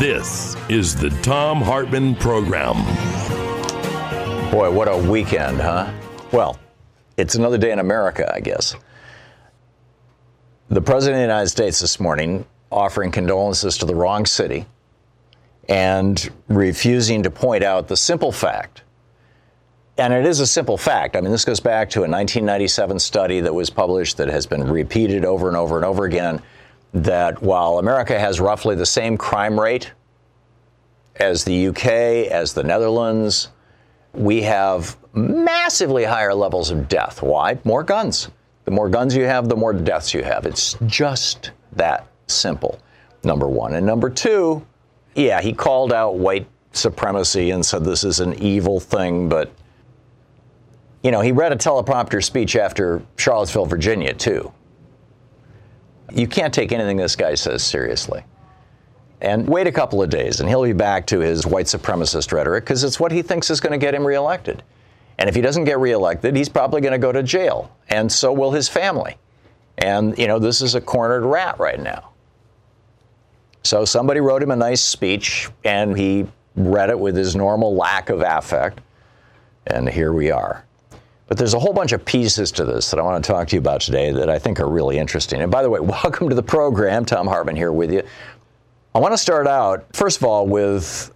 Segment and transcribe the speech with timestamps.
[0.00, 2.76] This is the Thom Hartmann Program.
[4.50, 5.92] Boy, what a weekend, huh?
[6.32, 6.58] Well,
[7.18, 8.74] it's another day in America, I guess.
[10.70, 14.64] The President of the United States this morning offering condolences to the wrong city
[15.68, 18.80] and refusing to point out the simple fact.
[19.98, 21.14] And it is a simple fact.
[21.14, 24.64] I mean, this goes back to a 1997 study that was published that has been
[24.64, 26.40] repeated over and over and over again
[26.92, 29.92] that while America has roughly the same crime rate
[31.16, 31.86] as the UK,
[32.30, 33.50] as the Netherlands,
[34.12, 37.22] we have massively higher levels of death.
[37.22, 37.58] Why?
[37.64, 38.30] More guns.
[38.64, 40.46] The more guns you have, the more deaths you have.
[40.46, 42.80] It's just that simple,
[43.24, 43.74] number one.
[43.74, 44.64] And number two,
[45.14, 49.52] yeah, he called out white supremacy and said this is an evil thing, but,
[51.02, 54.52] you know, he read a teleprompter speech after Charlottesville, Virginia, too.
[56.12, 58.24] You can't take anything this guy says seriously.
[59.20, 62.64] And wait a couple of days, and he'll be back to his white supremacist rhetoric
[62.64, 64.62] because it's what he thinks is going to get him reelected.
[65.18, 68.32] And if he doesn't get reelected, he's probably going to go to jail, and so
[68.32, 69.16] will his family.
[69.76, 72.10] And, you know, this is a cornered rat right now.
[73.62, 76.26] So somebody wrote him a nice speech, and he
[76.56, 78.80] read it with his normal lack of affect.
[79.66, 80.64] And here we are.
[81.30, 83.54] But there's a whole bunch of pieces to this that I want to talk to
[83.54, 85.40] you about today that I think are really interesting.
[85.40, 87.04] And by the way, welcome to the program.
[87.04, 88.02] Thom Hartmann here with you.
[88.96, 91.14] I want to start out, first of all, with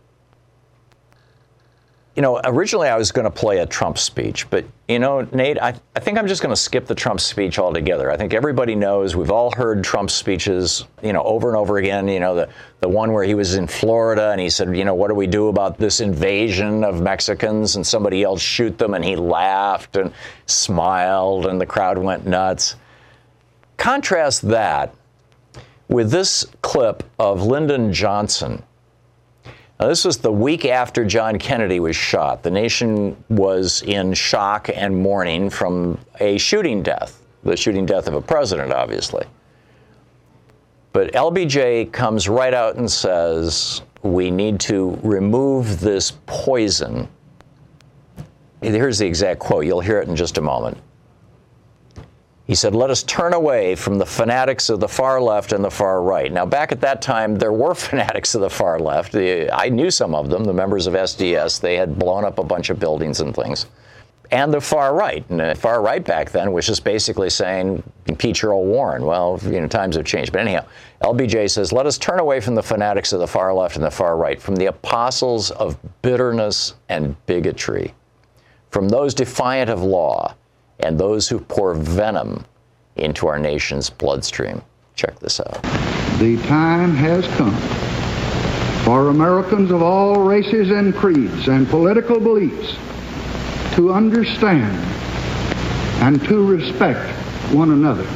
[2.16, 5.60] you know, originally I was going to play a Trump speech, but you know, Nate,
[5.60, 8.08] I, I think I'm just going to skip the Trump speech altogether.
[8.08, 12.06] I think everybody knows we've all heard Trump speeches, you know, over and over again.
[12.06, 12.48] You know, the
[12.80, 15.26] the one where he was in Florida and he said, you know, what do we
[15.26, 17.74] do about this invasion of Mexicans?
[17.74, 20.12] And somebody else shoot them, and he laughed and
[20.46, 22.76] smiled, and the crowd went nuts.
[23.76, 24.94] Contrast that
[25.88, 28.62] with this clip of Lyndon Johnson
[29.88, 32.42] this was the week after John Kennedy was shot.
[32.42, 38.14] The nation was in shock and mourning from a shooting death, the shooting death of
[38.14, 39.26] a president, obviously.
[40.92, 47.08] But LBJ comes right out and says, we need to remove this poison.
[48.62, 49.64] Here's the exact quote.
[49.64, 50.78] You'll hear it in just a moment.
[52.46, 55.70] He said, Let us turn away from the fanatics of the far left and the
[55.70, 56.30] far right.
[56.30, 59.14] Now, back at that time, there were fanatics of the far left.
[59.14, 61.60] I knew some of them, the members of SDS.
[61.60, 63.66] They had blown up a bunch of buildings and things.
[64.30, 65.24] And the far right.
[65.30, 69.04] And the far right back then was just basically saying, impeach Earl Warren.
[69.04, 70.32] Well, you know, times have changed.
[70.32, 70.66] But anyhow,
[71.02, 73.90] LBJ says, Let us turn away from the fanatics of the far left and the
[73.90, 77.94] far right, from the apostles of bitterness and bigotry,
[78.70, 80.34] from those defiant of law
[80.80, 82.44] and those who pour venom
[82.96, 84.62] into our nation's bloodstream.
[84.94, 85.60] Check this out.
[86.18, 87.54] The time has come
[88.84, 92.76] for Americans of all races and creeds and political beliefs
[93.74, 94.78] to understand
[96.02, 97.10] and to respect
[97.52, 98.06] one another.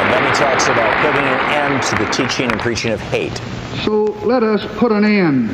[0.00, 3.36] And then he talks about putting an end to the teaching and preaching of hate.
[3.84, 5.50] So let us put an end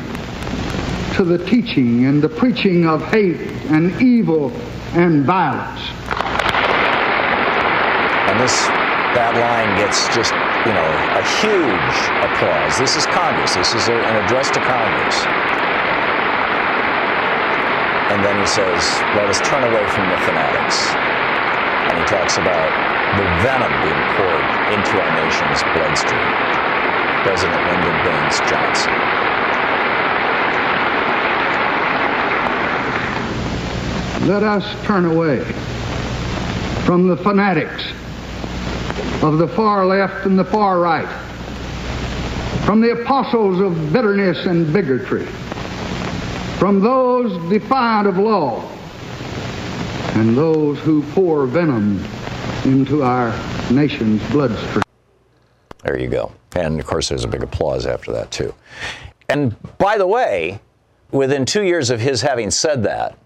[1.13, 3.39] to the teaching and the preaching of hate
[3.69, 4.49] and evil
[4.93, 5.81] and violence.
[8.29, 8.65] And this
[9.13, 10.33] that line gets just,
[10.65, 12.81] you know, a huge applause.
[12.81, 13.53] This is Congress.
[13.53, 15.13] This is a, an address to Congress.
[18.09, 18.81] And then he says,
[19.13, 20.97] let us turn away from the fanatics.
[20.97, 22.73] And he talks about
[23.21, 26.25] the venom being poured into our nation's bloodstream.
[27.21, 29.12] President Lyndon Baines Johnson.
[34.27, 35.43] Let us turn away
[36.85, 37.91] from the fanatics
[39.21, 41.07] of the far left and the far right,
[42.65, 45.25] from the apostles of bitterness and bigotry,
[46.57, 48.61] from those defiant of law,
[50.15, 52.01] and those who pour venom
[52.63, 53.33] into our
[53.71, 54.83] nation's bloodstream.
[55.83, 56.31] There you go.
[56.55, 58.53] And of course, there's a big applause after that, too.
[59.27, 60.59] And by the way,
[61.11, 63.17] within two years of his having said that,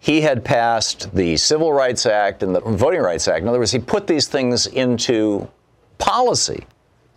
[0.00, 3.42] he had passed the Civil Rights Act and the Voting Rights Act.
[3.42, 5.48] In other words, he put these things into
[5.98, 6.66] policy.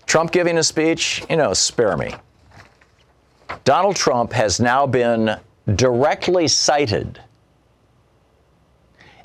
[0.05, 2.13] Trump giving a speech, you know, spare me.
[3.63, 5.37] Donald Trump has now been
[5.75, 7.19] directly cited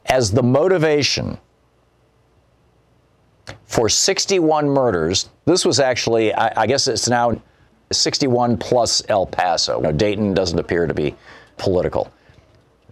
[0.07, 1.39] as the motivation
[3.65, 5.31] for 61 murders.
[5.45, 7.41] This was actually, I, I, guess it's now
[7.93, 9.81] 61 plus El Paso.
[9.81, 11.15] Now, Dayton doesn't appear to be
[11.57, 12.13] political.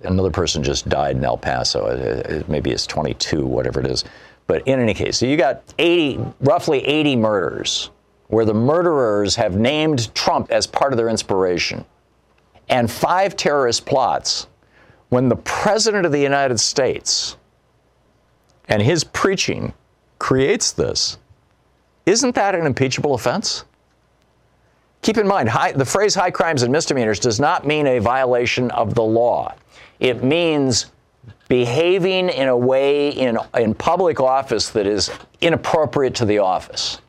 [0.04, 2.44] Another person just died in El Paso.
[2.48, 4.04] Maybe it's 22, whatever it is.
[4.46, 7.90] But in any case, so you got 80, roughly 80 murders
[8.28, 11.84] where the murderers have named Trump as part of their inspiration,
[12.68, 14.46] and five terrorist plots
[15.10, 17.36] when the President of the United States
[18.68, 19.72] and his preaching
[20.18, 21.18] creates this,
[22.06, 23.64] isn't that an impeachable offense?
[25.02, 28.70] Keep in mind, high, the phrase high crimes and misdemeanors does not mean a violation
[28.70, 29.54] of the law.
[30.00, 30.86] It means
[31.48, 35.10] behaving in a way in, in public office that is
[35.40, 37.00] inappropriate to the office.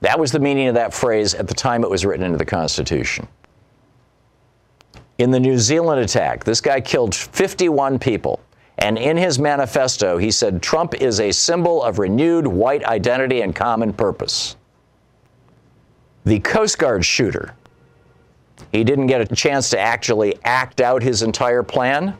[0.00, 2.44] That was the meaning of that phrase at the time it was written into the
[2.44, 3.28] Constitution.
[5.18, 8.40] In the New Zealand attack, this guy killed 51 people.
[8.78, 13.54] And in his manifesto, he said Trump is a symbol of renewed white identity and
[13.54, 14.56] common purpose.
[16.24, 17.54] The Coast Guard shooter,
[18.72, 22.16] he didn't get a chance to actually act out his entire plan.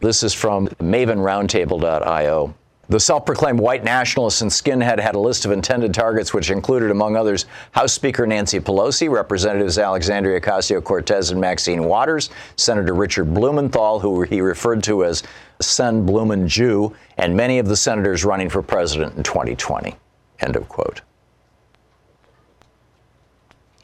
[0.00, 2.54] This is from mavenroundtable.io.
[2.90, 6.90] The self proclaimed white nationalist and skinhead had a list of intended targets, which included,
[6.90, 13.32] among others, House Speaker Nancy Pelosi, Representatives Alexandria Ocasio Cortez and Maxine Waters, Senator Richard
[13.32, 15.22] Blumenthal, who he referred to as
[15.62, 19.94] Sen Blumen Jew, and many of the senators running for president in 2020.
[20.40, 21.00] End of quote.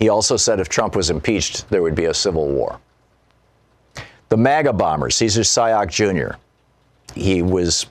[0.01, 2.81] He also said if Trump was impeached, there would be a civil war.
[4.31, 6.37] The MAGA bomber, Cesar Sayoc Jr.,
[7.15, 7.87] he was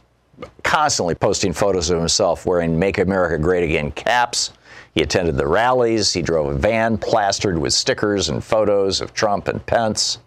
[0.64, 4.54] constantly posting photos of himself wearing Make America Great Again caps.
[4.96, 6.12] He attended the rallies.
[6.12, 10.18] He drove a van plastered with stickers and photos of Trump and Pence.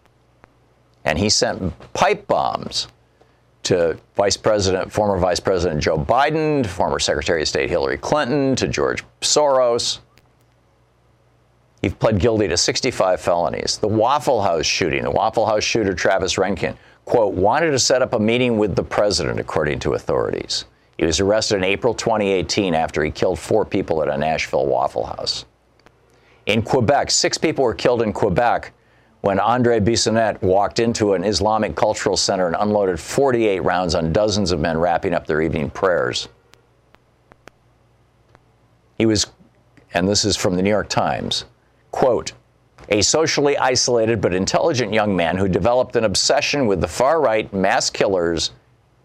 [1.05, 2.89] And he sent pipe bombs
[3.65, 8.69] to Vice President, former Vice President Joe Biden, former Secretary of State Hillary Clinton, to
[8.69, 9.99] George Soros.
[11.83, 13.77] He pled guilty to 65 felonies.
[13.79, 18.13] The Waffle House shooting, the Waffle House shooter Travis Reinking quote, wanted to set up
[18.13, 20.65] a meeting with the president, according to authorities.
[20.97, 25.05] He was arrested in April 2018 after he killed four people at a Nashville Waffle
[25.05, 25.45] House.
[26.47, 28.73] In Quebec, six people were killed in Quebec
[29.23, 34.53] when Andre Bissonnette walked into an Islamic cultural center and unloaded 48 rounds on dozens
[34.53, 36.29] of men wrapping up their evening prayers.
[38.99, 39.27] He was,
[39.95, 41.45] and this is from the New York Times,
[41.93, 42.33] quote,
[42.89, 47.53] a socially isolated but intelligent young man who developed an obsession with the far right
[47.53, 48.51] mass killers,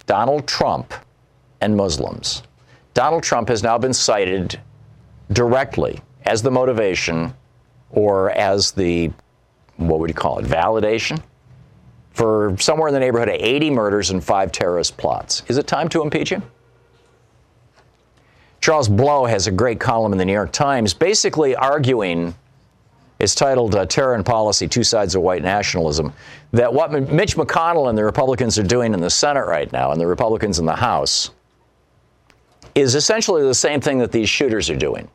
[0.08, 0.94] Donald Trump,
[1.62, 2.44] and Muslims.
[2.94, 4.60] Donald Trump has now been cited
[5.32, 7.34] directly as the motivation
[7.92, 9.12] or as the,
[9.76, 11.22] what would you call it, validation
[12.12, 15.44] for somewhere in the neighborhood of 80 murders and five terrorist plots.
[15.48, 16.42] Is it time to impeach him?
[18.60, 22.34] Charles Blow has a great column in the New York Times basically arguing
[23.20, 26.14] it's titled uh, Terror and Policy Two Sides of White Nationalism.
[26.52, 30.00] That what Mitch McConnell and the Republicans are doing in the Senate right now, and
[30.00, 31.32] the Republicans in the House,
[32.76, 35.10] is essentially the same thing that these shooters are doing.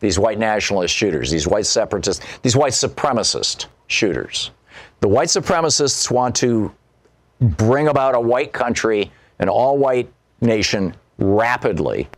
[0.00, 4.52] These white nationalist shooters, these white separatists, these white supremacist shooters.
[5.00, 6.72] The white supremacists want to
[7.40, 9.10] bring about a white country,
[9.40, 12.08] an all white nation rapidly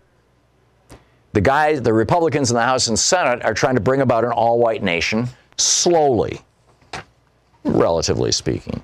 [1.32, 4.32] the guys, the Republicans in the House and Senate, are trying to bring about an
[4.32, 6.40] all white nation slowly,
[7.64, 8.82] relatively speaking.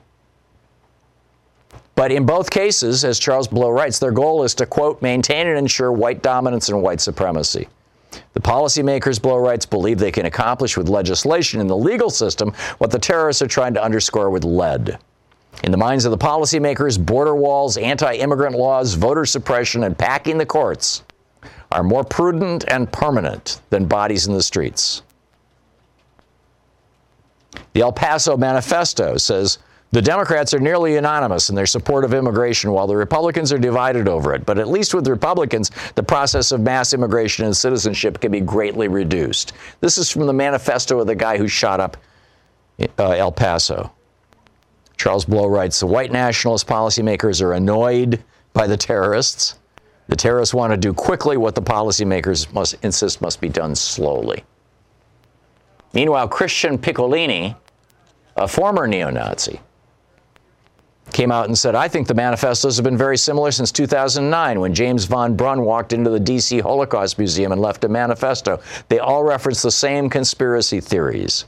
[1.97, 5.59] But in both cases, as Charles Blow writes, their goal is to, quote, maintain and
[5.59, 7.69] ensure white dominance and white supremacy.
[8.35, 12.91] The policymakers, Blow writes, believe they can accomplish with legislation in the legal system what
[12.91, 14.99] the terrorists are trying to underscore with lead.
[15.65, 20.37] In the minds of the policymakers, border walls, anti immigrant laws, voter suppression, and packing
[20.37, 21.03] the courts
[21.73, 25.02] are more prudent and permanent than bodies in the streets.
[27.73, 29.58] The El Paso Manifesto says
[29.92, 34.08] The Democrats are nearly unanimous in their support of immigration, while the Republicans are divided
[34.08, 34.46] over it.
[34.46, 38.88] But at least with Republicans, the process of mass immigration and citizenship can be greatly
[38.88, 39.52] reduced.
[39.80, 41.96] This is from the manifesto of the guy who shot up
[42.99, 43.92] uh, El Paso.
[44.96, 49.58] Charles Blow writes The white nationalist policymakers are annoyed by the terrorists.
[50.08, 54.44] The terrorists want to do quickly what the policymakers must insist must be done slowly.
[55.92, 57.56] Meanwhile, Christian Picciolini,
[58.36, 59.60] a former neo Nazi,
[61.12, 64.75] came out and said, I think the manifestos have been very similar since 2009 when
[64.75, 66.58] James von Brunn walked into the D.C.
[66.58, 68.60] Holocaust Museum and left a manifesto.
[68.88, 71.46] They all reference the same conspiracy theories.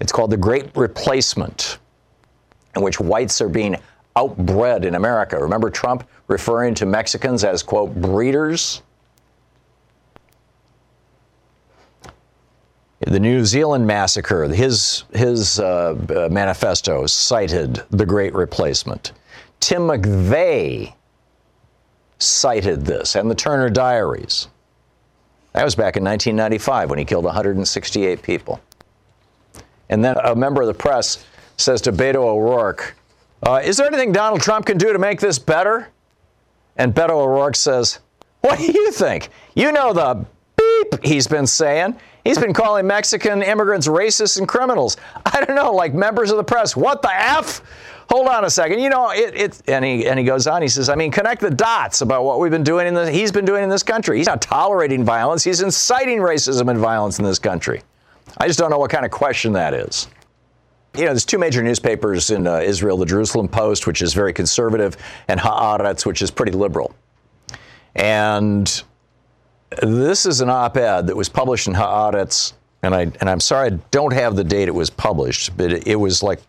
[0.00, 1.78] It's called the Great Replacement,
[2.76, 3.76] in which whites are being
[4.18, 5.38] outbred in America.
[5.38, 8.82] Remember Trump referring to Mexicans as, quote, breeders?
[13.00, 19.12] The New Zealand massacre, his, his uh, uh, manifesto cited the Great Replacement.
[19.60, 20.92] Tim McVeigh
[22.18, 24.48] cited this and the Turner Diaries.
[25.52, 28.60] That was back in 1995 when he killed 168 people.
[29.88, 31.24] And then a member of the press
[31.56, 32.97] says to Beto O'Rourke,
[33.42, 35.88] uh, Is there anything Donald Trump can do to make this better?
[36.76, 37.98] And Beto O'Rourke says,
[38.40, 39.30] What do you think?
[39.54, 40.24] You know the
[40.56, 41.96] beep he's been saying.
[42.24, 44.96] He's been calling Mexican immigrants racists and criminals.
[45.26, 46.76] I don't know, like members of the press.
[46.76, 47.62] What the F?
[48.10, 48.80] Hold on a second.
[48.80, 50.62] You know, it, it and he and he goes on.
[50.62, 53.32] He says, I mean, connect the dots about what we've been doing in the he's
[53.32, 54.18] been doing in this country.
[54.18, 55.44] He's not tolerating violence.
[55.44, 57.82] He's inciting racism and violence in this country.
[58.38, 60.08] I just don't know what kind of question that is.
[60.94, 64.32] You know, there's two major newspapers in uh, Israel: the Jerusalem Post, which is very
[64.32, 64.96] conservative,
[65.28, 66.94] and Haaretz, which is pretty liberal.
[67.94, 68.82] And
[69.82, 73.78] this is an op-ed that was published in Haaretz, and I and I'm sorry I
[73.90, 76.40] don't have the date it was published, but it, it was like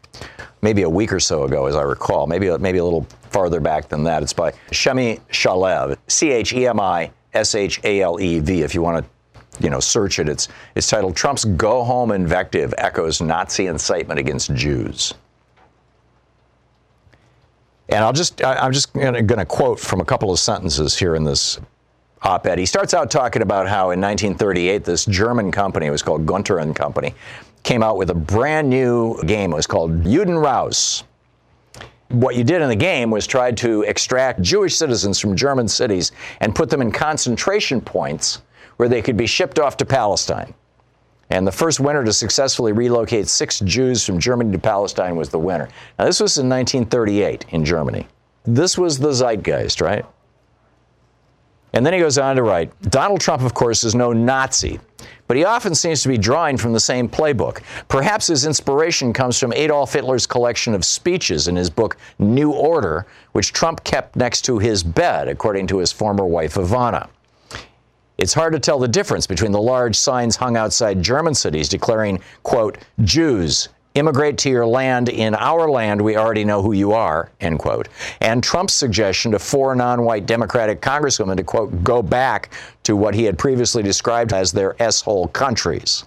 [0.62, 3.90] maybe a week or so ago, as I recall, maybe maybe a little farther back
[3.90, 4.24] than that.
[4.24, 8.62] It's by Chemi Shalev, C H E M I S H A L E V.
[8.62, 9.10] If you want to
[9.60, 10.30] you know, search it.
[10.30, 15.14] It's, it's titled Trump's Go Home Invective Echoes Nazi Incitement Against Jews.
[17.90, 21.16] And I'll just, I, am just going to quote from a couple of sentences here
[21.16, 21.60] in this
[22.22, 22.60] op ed.
[22.60, 26.60] He starts out talking about how in 1938, this German company, it was called Gunter
[26.60, 27.16] and Company,
[27.64, 29.52] came out with a brand new game.
[29.52, 31.04] It was called Juden Raus.
[32.10, 36.12] What you did in the game was try to extract Jewish citizens from German cities
[36.42, 38.42] and put them in concentration points
[38.80, 40.54] where they could be shipped off to Palestine.
[41.30, 45.38] And the first winner to successfully relocate six Jews from Germany to Palestine was the
[45.38, 45.68] winner.
[46.00, 48.08] Now, this was in 1938 in Germany.
[48.46, 50.06] This was the zeitgeist, right?
[51.74, 54.80] And then he goes on to write Donald Trump, of course, is no Nazi,
[55.28, 57.62] but he often seems to be drawing from the same playbook.
[57.90, 63.06] Perhaps his inspiration comes from Adolf Hitler's collection of speeches in his book New Order,
[63.34, 67.10] which Trump kept next to his bed, according to his former wife Ivana.
[68.20, 72.20] It's hard to tell the difference between the large signs hung outside German cities declaring,
[72.44, 75.08] quote, Jews, immigrate to your land.
[75.08, 77.88] In our land, we already know who you are, end quote.
[78.20, 82.52] And Trump's suggestion to four non white Democratic congresswomen to, quote, go back
[82.84, 86.04] to what he had previously described as their S hole countries.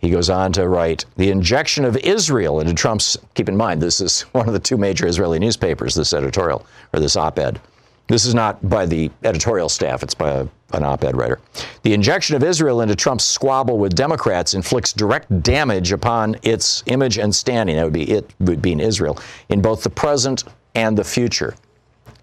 [0.00, 4.00] He goes on to write the injection of Israel into Trump's, keep in mind, this
[4.00, 7.60] is one of the two major Israeli newspapers, this editorial, or this op ed.
[8.08, 11.40] This is not by the editorial staff, it's by a, an op ed writer.
[11.82, 17.18] The injection of Israel into Trump's squabble with Democrats inflicts direct damage upon its image
[17.18, 17.76] and standing.
[17.76, 20.44] That would be it, would be in Israel, in both the present
[20.74, 21.54] and the future.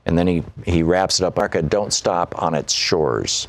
[0.06, 3.48] And then he, he wraps it up America, don't stop on its shores.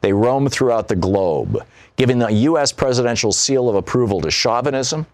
[0.00, 1.64] They roam throughout the globe,
[1.96, 2.72] giving the U.S.
[2.72, 5.06] presidential seal of approval to chauvinism,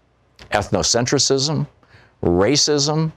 [0.51, 1.67] ethnocentrism,
[2.21, 3.11] racism,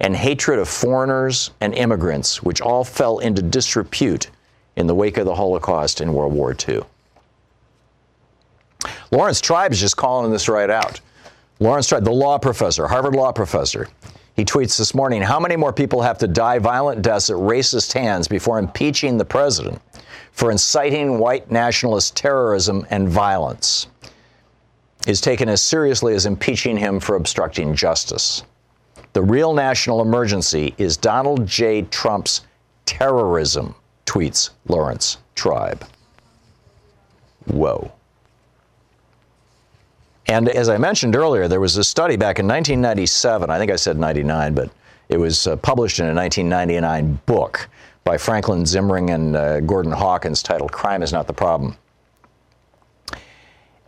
[0.00, 4.30] and hatred of foreigners and immigrants, which all fell into disrepute
[4.76, 6.82] in the wake of the Holocaust in World War II.
[9.10, 11.00] Lawrence Tribe is just calling this right out.
[11.58, 13.88] Lawrence Tribe, the law professor, Harvard law professor,
[14.34, 17.92] he tweets this morning How many more people have to die violent deaths at racist
[17.92, 19.82] hands before impeaching the president
[20.32, 23.88] for inciting white nationalist terrorism and violence?
[25.06, 28.44] Is taken as seriously as impeaching him for obstructing justice.
[29.12, 31.82] The real national emergency is Donald J.
[31.82, 32.42] Trump's
[32.86, 33.74] terrorism,
[34.06, 35.84] tweets Lawrence Tribe.
[37.46, 37.92] Whoa.
[40.26, 43.50] And as I mentioned earlier, there was a study back in 1997.
[43.50, 44.70] I think I said 99, but
[45.08, 47.68] it was uh, published in a 1999 book
[48.04, 51.76] by Franklin Zimring and uh, Gordon Hawkins titled Crime is Not the Problem.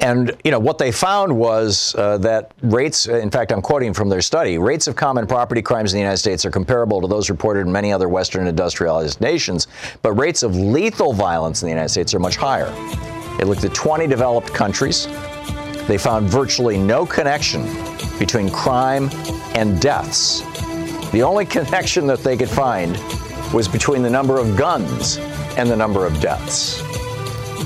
[0.03, 3.07] And you know what they found was uh, that rates.
[3.07, 6.19] In fact, I'm quoting from their study: rates of common property crimes in the United
[6.19, 9.69] States are comparable to those reported in many other Western industrialized nations,
[10.03, 12.73] but rates of lethal violence in the United States are much higher.
[13.41, 15.07] It looked at 20 developed countries.
[15.87, 17.65] They found virtually no connection
[18.19, 19.09] between crime
[19.55, 20.41] and deaths.
[21.13, 22.97] The only connection that they could find
[23.53, 25.19] was between the number of guns
[25.57, 26.83] and the number of deaths.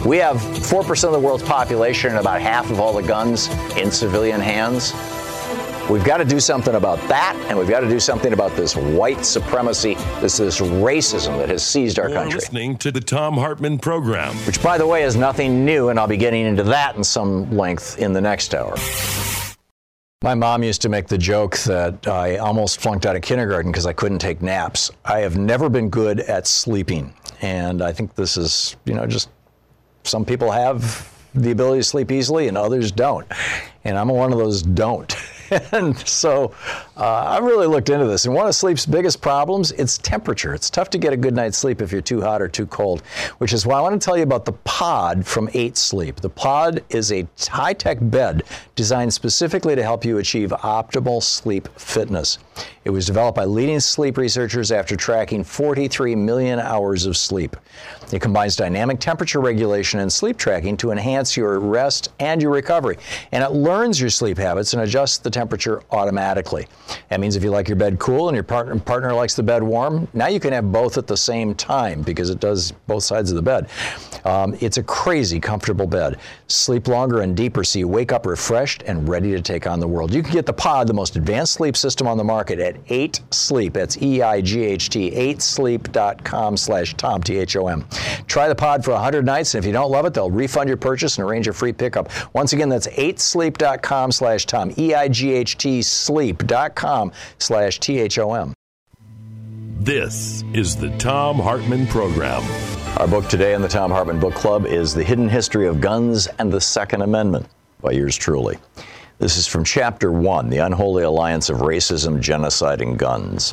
[0.05, 3.91] We have 4% of the world's population and about half of all the guns in
[3.91, 4.93] civilian hands.
[5.91, 8.75] We've got to do something about that, and we've got to do something about this
[8.75, 12.41] white supremacy, this, this racism that has seized our You're country.
[12.41, 14.35] listening to the Thom Hartmann program.
[14.47, 17.57] Which, by the way, is nothing new, and I'll be getting into that in some
[17.57, 18.77] length in the next hour.
[20.23, 23.87] My mom used to make the joke that I almost flunked out of kindergarten because
[23.87, 24.91] I couldn't take naps.
[25.05, 29.29] I have never been good at sleeping, and I think this is, you know, just
[30.09, 33.27] some people have the ability to sleep easily and others don't.
[33.85, 35.15] And I'm one of those don't.
[35.73, 36.55] and so
[36.97, 38.25] uh, I really looked into this.
[38.25, 40.55] And one of sleep's biggest problems, it's temperature.
[40.55, 43.03] It's tough to get a good night's sleep if you're too hot or too cold,
[43.39, 46.17] which is why I want to tell you about the Pod from 8 Sleep.
[46.21, 48.45] The Pod is a high-tech bed
[48.77, 52.39] designed specifically to help you achieve optimal sleep fitness.
[52.87, 57.57] It was developed by leading sleep researchers after tracking 43 million hours of sleep.
[58.13, 62.97] It combines dynamic temperature regulation and sleep tracking to enhance your rest and your recovery.
[63.33, 66.69] And it learns your sleep habits and adjusts the temperature automatically.
[67.09, 69.63] That means if you like your bed cool and your partner, partner likes the bed
[69.63, 73.31] warm, now you can have both at the same time because it does both sides
[73.31, 73.69] of the bed.
[74.25, 76.19] Um, it's a crazy comfortable bed.
[76.49, 79.89] Sleep longer and deeper so you wake up refreshed and ready to take on the
[79.89, 80.15] world.
[80.15, 83.21] You can get the Pod, the most advanced sleep system on the market, at 8
[83.33, 83.73] Sleep.
[83.73, 87.85] That's E I G H T, 8sleep.com slash Tom, T H O M.
[88.27, 90.77] Try the Pod for 100 nights, and if you don't love it, they'll refund your
[90.77, 92.11] purchase and arrange a free pickup.
[92.35, 98.19] Once again, that's 8sleep.com slash Tom, E I G H T sleep.com slash T H
[98.19, 98.55] O M.
[99.81, 102.43] This is the Thom Hartmann program.
[102.99, 106.29] Our book today in the Thom Hartmann Book Club is The Hidden History of Guns
[106.39, 107.47] and the Second Amendment
[107.83, 108.57] by yours truly.
[109.19, 113.53] This is from Chapter 1 The Unholy Alliance of Racism, Genocide, and Guns.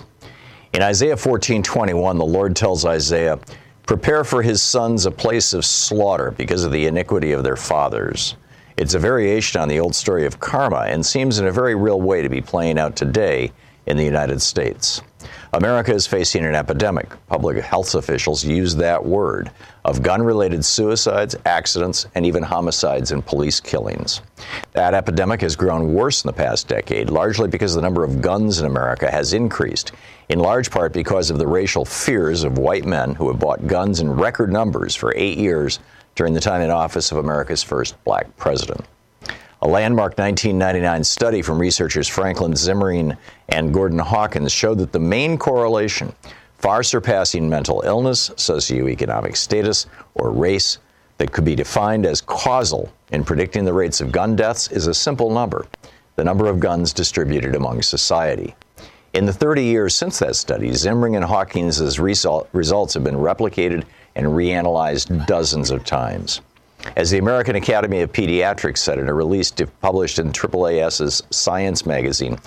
[0.71, 3.37] In Isaiah 14:21, the Lord tells Isaiah,
[3.85, 8.35] "Prepare for his sons a place of slaughter because of the iniquity of their fathers."
[8.77, 11.99] It's a variation on the old story of karma and seems in a very real
[11.99, 13.51] way to be playing out today
[13.85, 15.01] in the United States.
[15.53, 17.09] America is facing an epidemic.
[17.27, 19.51] Public health officials use that word
[19.85, 24.21] of gun related suicides, accidents, and even homicides and police killings.
[24.71, 28.59] That epidemic has grown worse in the past decade, largely because the number of guns
[28.59, 29.91] in America has increased,
[30.29, 33.99] in large part because of the racial fears of white men who have bought guns
[33.99, 35.79] in record numbers for eight years
[36.15, 38.85] during the time in office of America's first black president.
[39.63, 43.15] A landmark 1999 study from researchers Franklin Zimring
[43.47, 46.11] and Gordon Hawkins showed that the main correlation,
[46.57, 50.79] far surpassing mental illness, socioeconomic status, or race,
[51.17, 54.93] that could be defined as causal in predicting the rates of gun deaths is a
[54.93, 55.65] simple number
[56.17, 58.53] the number of guns distributed among society.
[59.13, 63.85] In the 30 years since that study, Zimring and Hawkins' result, results have been replicated
[64.15, 66.41] and reanalyzed dozens of times.
[66.95, 72.37] As the American Academy of Pediatrics said in a release published in AAAS's Science magazine,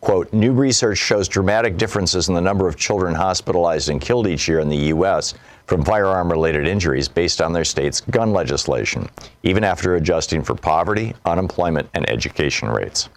[0.00, 4.46] quote, new research shows dramatic differences in the number of children hospitalized and killed each
[4.46, 5.34] year in the U.S.
[5.66, 9.08] from firearm related injuries based on their state's gun legislation,
[9.42, 13.08] even after adjusting for poverty, unemployment, and education rates.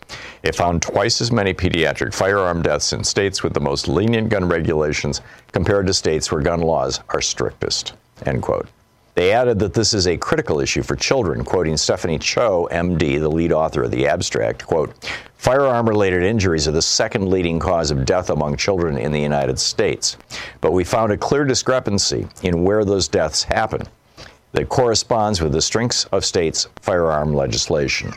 [0.43, 4.47] It found twice as many pediatric firearm deaths in states with the most lenient gun
[4.47, 7.93] regulations compared to states where gun laws are strictest,
[8.25, 8.67] end quote.
[9.15, 13.29] They added that this is a critical issue for children, quoting Stephanie Chao, MD, the
[13.29, 14.93] lead author of the abstract, quote,
[15.37, 20.17] firearm-related injuries are the second leading cause of death among children in the United States.
[20.61, 23.81] But we found a clear discrepancy in where those deaths happen
[24.51, 28.13] that corresponds with the strengths of states' firearm legislation.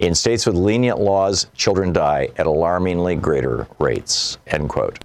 [0.00, 4.98] In states with lenient laws, children die at alarmingly greater rates, end quote.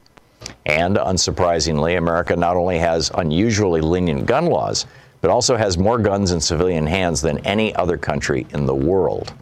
[0.66, 4.86] And unsurprisingly, America not only has unusually lenient gun laws,
[5.22, 9.34] but also has more guns in civilian hands than any other country in the world.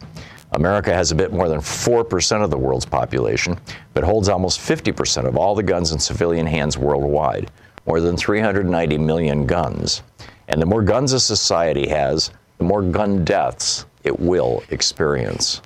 [0.52, 3.58] America has a bit more than 4% of the world's population,
[3.92, 7.50] but holds almost 50% of all the guns in civilian hands worldwide,
[7.86, 10.02] more than 390 million guns.
[10.48, 15.60] And the more guns a society has, the more gun deaths it will experience.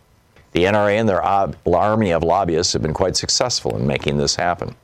[0.51, 4.75] The NRA and their army of lobbyists have been quite successful in making this happen.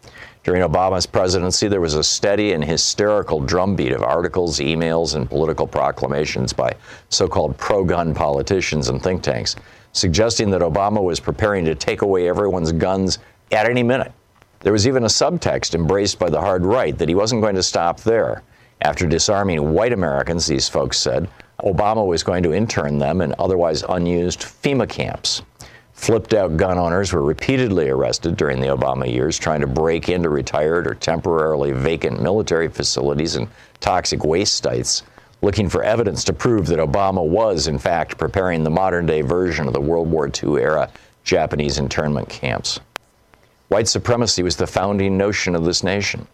[0.48, 5.66] During Obama's presidency, there was a steady and hysterical drumbeat of articles, emails, and political
[5.66, 6.72] proclamations by
[7.10, 9.56] so called pro gun politicians and think tanks,
[9.92, 13.18] suggesting that Obama was preparing to take away everyone's guns
[13.52, 14.10] at any minute.
[14.60, 17.62] There was even a subtext embraced by the hard right that he wasn't going to
[17.62, 18.42] stop there.
[18.80, 21.28] After disarming white Americans, these folks said,
[21.62, 25.42] Obama was going to intern them in otherwise unused FEMA camps.
[25.98, 30.30] Flipped out gun owners were repeatedly arrested during the Obama years trying to break into
[30.30, 33.48] retired or temporarily vacant military facilities and
[33.80, 35.02] toxic waste sites,
[35.42, 39.66] looking for evidence to prove that Obama was, in fact, preparing the modern day version
[39.66, 40.88] of the World War II era
[41.24, 42.78] Japanese internment camps.
[43.66, 46.28] White supremacy was the founding notion of this nation.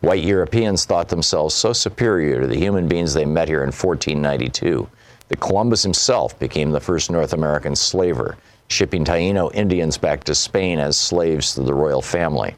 [0.00, 4.88] White Europeans thought themselves so superior to the human beings they met here in 1492
[5.28, 8.36] that Columbus himself became the first North American slaver
[8.68, 12.54] shipping Taino Indians back to Spain as slaves to the royal family.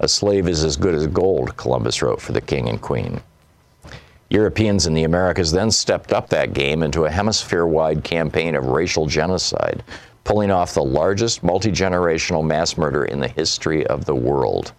[0.00, 3.20] A slave is as good as gold, Columbus wrote for the king and queen.
[4.30, 8.66] Europeans in the Americas then stepped up that game into a hemisphere wide campaign of
[8.66, 9.84] racial genocide,
[10.24, 14.72] pulling off the largest multi generational mass murder in the history of the world.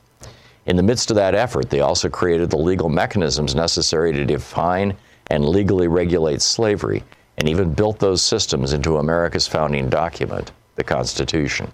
[0.65, 4.97] In the midst of that effort, they also created the legal mechanisms necessary to define
[5.27, 7.03] and legally regulate slavery
[7.37, 11.71] and even built those systems into America's founding document, the Constitution.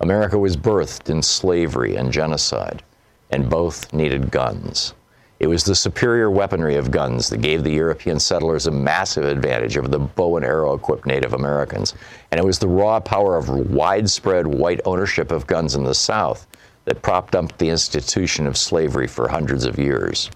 [0.00, 2.82] America was birthed in slavery and genocide,
[3.30, 4.94] and both needed guns.
[5.38, 9.76] It was the superior weaponry of guns that gave the European settlers a massive advantage
[9.76, 11.92] over the bow and arrow equipped Native Americans.
[12.30, 16.46] And it was the raw power of widespread white ownership of guns in the South
[16.86, 20.30] that propped up the institution of slavery for hundreds of years.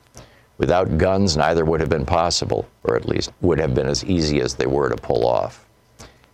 [0.60, 4.42] Without guns, neither would have been possible, or at least would have been as easy
[4.42, 5.64] as they were to pull off.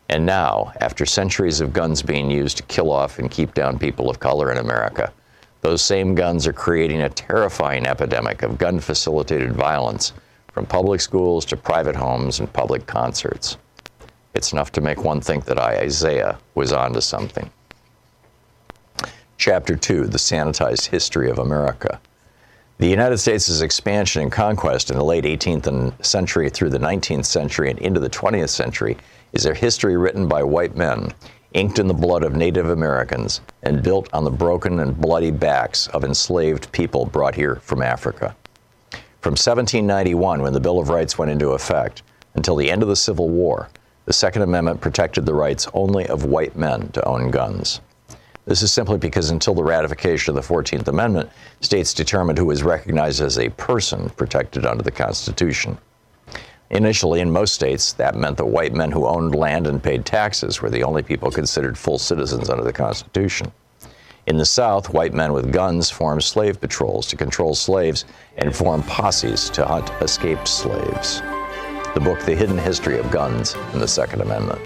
[0.09, 4.11] And now, after centuries of guns being used to kill off and keep down people
[4.11, 5.12] of color in America,
[5.61, 10.12] those same guns are creating a terrifying epidemic of gun facilitated violence
[10.53, 13.59] from public schools to private homes and public concerts.
[14.35, 17.49] It's enough to make one think that Isaiah, was onto something.
[19.39, 22.01] Chapter 2 The Sanitized History of America.
[22.79, 27.71] The United States' expansion and conquest in the late 18th century through the 19th century
[27.71, 28.99] and into the 20th century
[29.33, 31.15] is a history written by white men,
[31.55, 35.87] inked in the blood of Native Americans, and built on the broken and bloody backs
[35.89, 38.37] of enslaved people brought here from Africa.
[39.23, 42.03] From 1791, when the Bill of Rights went into effect,
[42.35, 43.71] until the end of the Civil War,
[44.05, 47.81] the Second Amendment protected the rights only of white men to own guns.
[48.47, 51.31] This is simply because until the ratification of the 14th Amendment,
[51.61, 55.77] states determined who was recognized as a person protected under the Constitution.
[56.71, 60.63] Initially, in most states, that meant that white men who owned land and paid taxes
[60.63, 63.51] were the only people considered full citizens under the Constitution.
[64.27, 68.05] In the South, white men with guns formed slave patrols to control slaves
[68.37, 71.21] and formed posses to hunt escaped slaves.
[71.95, 74.61] The book, The Hidden History of Guns and the Second Amendment.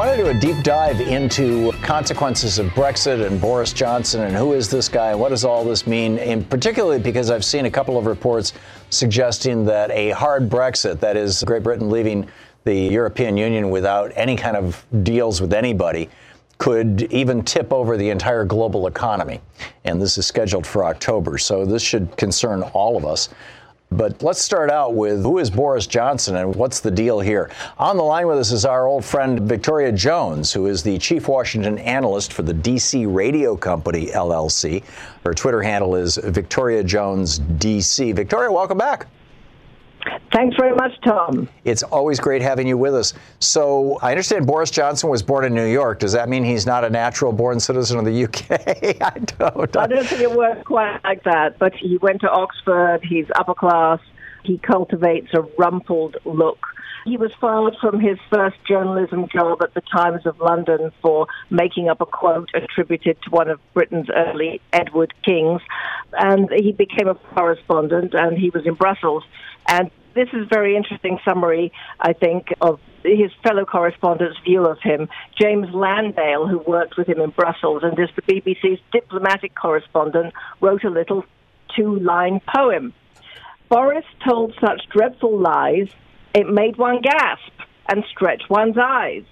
[0.00, 4.34] I want to do a deep dive into consequences of Brexit and Boris Johnson and
[4.34, 7.66] who is this guy and what does all this mean, and particularly because I've seen
[7.66, 8.54] a couple of reports
[8.88, 12.26] suggesting that a hard Brexit, that is Great Britain leaving
[12.64, 16.08] the European Union without any kind of deals with anybody,
[16.56, 19.42] could even tip over the entire global economy.
[19.84, 23.28] And this is scheduled for October, so this should concern all of us.
[23.92, 27.50] But let's start out with who is Boris Johnson and what's the deal here?
[27.76, 31.26] On the line with us is our old friend Victoria Jones, who is the chief
[31.26, 34.84] Washington analyst for the DC Radio Company LLC.
[35.24, 38.14] Her Twitter handle is Victoria Jones DC.
[38.14, 39.08] Victoria, welcome back.
[40.32, 41.48] Thanks very much, Tom.
[41.64, 43.14] It's always great having you with us.
[43.40, 45.98] So, I understand Boris Johnson was born in New York.
[45.98, 48.50] Does that mean he's not a natural born citizen of the UK?
[49.02, 49.76] I don't.
[49.76, 53.54] I don't think it works quite like that, but he went to Oxford, he's upper
[53.54, 53.98] class,
[54.44, 56.64] he cultivates a rumpled look.
[57.04, 61.88] He was fired from his first journalism job at the Times of London for making
[61.88, 65.62] up a quote attributed to one of Britain's early Edward Kings.
[66.12, 69.24] And he became a correspondent and he was in Brussels.
[69.66, 74.78] And this is a very interesting summary, I think, of his fellow correspondent's view of
[74.80, 75.08] him.
[75.40, 80.84] James Landale, who worked with him in Brussels and is the BBC's diplomatic correspondent, wrote
[80.84, 81.24] a little
[81.76, 82.92] two line poem.
[83.68, 85.88] Boris told such dreadful lies,
[86.34, 87.52] it made one gasp
[87.88, 89.24] and stretch one's eyes.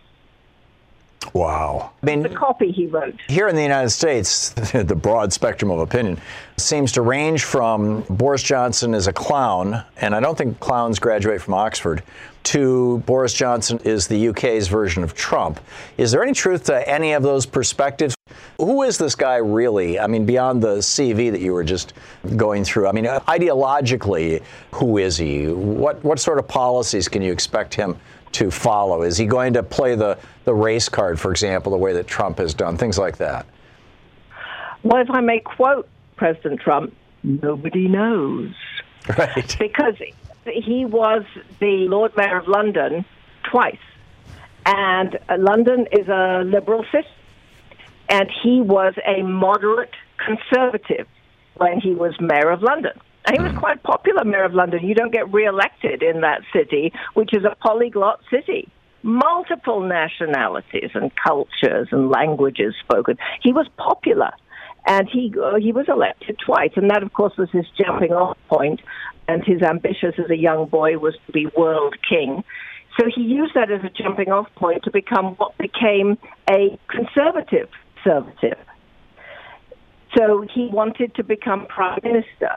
[1.33, 1.91] Wow.
[2.03, 3.15] I mean, the copy he wrote.
[3.29, 6.19] Here in the United States, the broad spectrum of opinion
[6.57, 11.41] seems to range from Boris Johnson is a clown, and I don't think clowns graduate
[11.41, 12.03] from Oxford,
[12.45, 15.61] to Boris Johnson is the UK's version of Trump.
[15.99, 18.15] Is there any truth to any of those perspectives?
[18.57, 19.99] Who is this guy really?
[19.99, 21.93] I mean, beyond the CV that you were just
[22.37, 25.49] going through, I mean, ideologically, who is he?
[25.49, 27.99] What, what sort of policies can you expect him
[28.33, 29.03] to follow?
[29.03, 32.39] Is he going to play the, the race card, for example, the way that Trump
[32.39, 33.47] has done, things like that?
[34.83, 38.53] Well, if I may quote President Trump, nobody knows.
[39.17, 39.57] Right.
[39.59, 39.95] Because
[40.45, 41.25] he was
[41.61, 43.07] the Lord Mayor of London
[43.51, 43.79] twice.
[44.67, 47.09] And uh, London is a liberal city.
[48.11, 51.07] And he was a moderate conservative
[51.55, 53.01] when he was Mayor of London.
[53.29, 53.59] And he was hmm.
[53.59, 54.87] quite popular Mayor of London.
[54.87, 58.69] You don't get reelected in that city, which is a polyglot city.
[59.03, 63.19] Multiple nationalities and cultures and languages spoken.
[63.43, 64.33] He was popular
[64.87, 68.39] and he uh, he was elected twice, and that, of course, was his jumping off
[68.49, 68.81] point.
[69.29, 72.43] And his ambition as a young boy was to be world king.
[72.99, 76.17] So he used that as a jumping off point to become what became
[76.51, 77.69] a conservative
[78.03, 78.59] conservative.
[80.17, 82.57] So he wanted to become prime minister.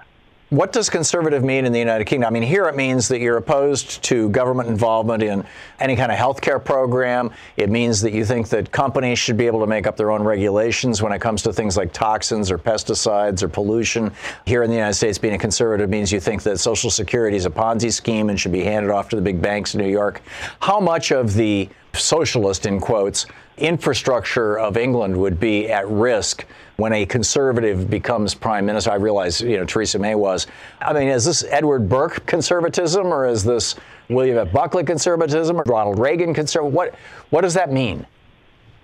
[0.51, 2.27] What does conservative mean in the United Kingdom?
[2.27, 5.45] I mean, here it means that you're opposed to government involvement in
[5.79, 7.31] any kind of health care program.
[7.55, 10.23] It means that you think that companies should be able to make up their own
[10.23, 14.11] regulations when it comes to things like toxins or pesticides or pollution.
[14.45, 17.45] Here in the United States, being a conservative means you think that Social Security is
[17.45, 20.21] a Ponzi scheme and should be handed off to the big banks in New York.
[20.59, 23.25] How much of the socialist, in quotes,
[23.57, 26.45] infrastructure of England would be at risk
[26.77, 28.91] when a conservative becomes prime minister.
[28.91, 30.47] I realize, you know, Theresa May was.
[30.81, 33.75] I mean, is this Edward Burke conservatism or is this
[34.09, 34.51] William F.
[34.51, 36.73] Buckley conservatism or Ronald Reagan conservatism?
[36.73, 36.95] What,
[37.29, 38.05] what does that mean?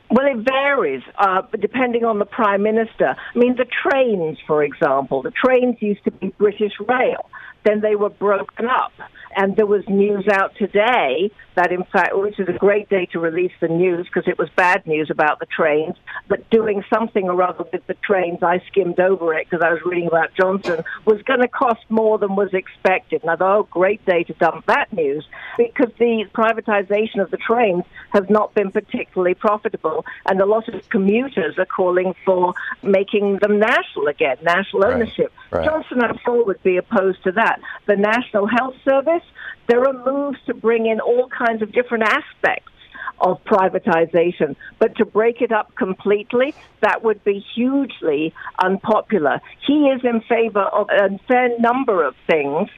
[0.10, 3.16] Well, it varies uh, depending on the prime minister.
[3.36, 7.30] I mean, the trains, for example, the trains used to be British Rail.
[7.64, 8.94] Then they were broken up.
[9.38, 13.19] And there was news out today that, in fact, which is a great day to
[13.19, 15.95] release the news because it was bad news about the trains,
[16.28, 19.82] but doing something or other with the trains, I skimmed over it because I was
[19.86, 23.21] reading about Johnson, was going to cost more than was expected.
[23.21, 25.26] And I thought, oh, great day to dump that news
[25.58, 30.04] because the privatization of the trains has not been particularly profitable.
[30.26, 35.32] And a lot of commuters are calling for making them national again, national ownership.
[35.52, 35.60] Right.
[35.60, 35.65] Right.
[35.65, 37.62] Johnson, I'm sure, would be opposed to that.
[37.86, 39.23] The National Health Service,
[39.68, 42.72] there are moves to bring in all kinds of different aspects
[43.20, 44.56] of privatization.
[44.80, 49.42] But to break it up completely, that would be hugely unpopular.
[49.66, 52.70] He is in favor of a fair number of things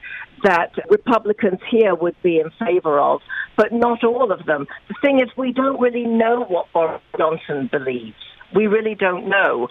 [0.42, 3.20] that Republicans here would be in favor of,
[3.56, 4.66] but not all of them.
[4.88, 8.16] The thing is, we don't really know what Boris Johnson believes.
[8.54, 9.68] We really don't know.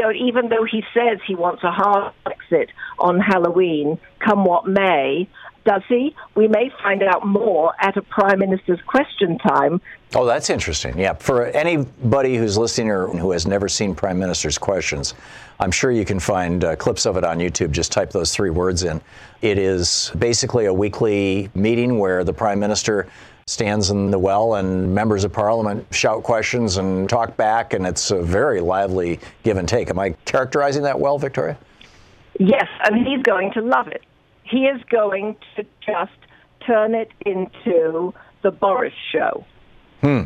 [0.00, 5.28] So even though he says he wants a hard exit on Halloween, come what may,
[5.66, 6.14] does he?
[6.34, 9.80] We may find out more at a prime minister's question time.
[10.14, 10.98] Oh, that's interesting.
[10.98, 11.14] Yeah.
[11.14, 15.14] For anybody who's listening or who has never seen prime minister's questions,
[15.58, 17.72] I'm sure you can find uh, clips of it on YouTube.
[17.72, 19.02] Just type those three words in.
[19.42, 23.08] It is basically a weekly meeting where the prime minister
[23.48, 28.10] stands in the well and members of parliament shout questions and talk back, and it's
[28.10, 29.90] a very lively give and take.
[29.90, 31.56] Am I characterizing that well, Victoria?
[32.38, 34.02] Yes, and he's going to love it
[34.48, 36.12] he is going to just
[36.66, 39.44] turn it into the Boris show.
[40.00, 40.24] Hmm.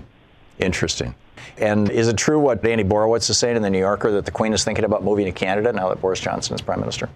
[0.58, 1.14] Interesting.
[1.56, 4.30] And is it true what Andy Borowitz is saying in the New Yorker that the
[4.30, 7.08] Queen is thinking about moving to Canada now that Boris Johnson is Prime Minister?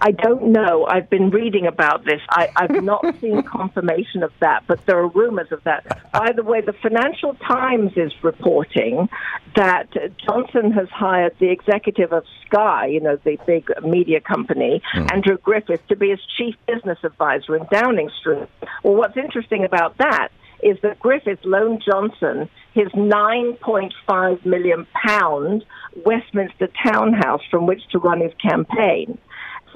[0.00, 0.86] I don't know.
[0.88, 2.20] I've been reading about this.
[2.30, 5.84] I, have not seen confirmation of that, but there are rumors of that.
[6.12, 9.08] By the way, the Financial Times is reporting
[9.56, 9.88] that
[10.24, 15.12] Johnson has hired the executive of Sky, you know, the big media company, mm.
[15.12, 18.48] Andrew Griffith, to be his chief business advisor in Downing Street.
[18.82, 20.28] Well, what's interesting about that
[20.62, 25.64] is that Griffith loaned Johnson his 9.5 million pound
[26.04, 29.18] Westminster townhouse from which to run his campaign.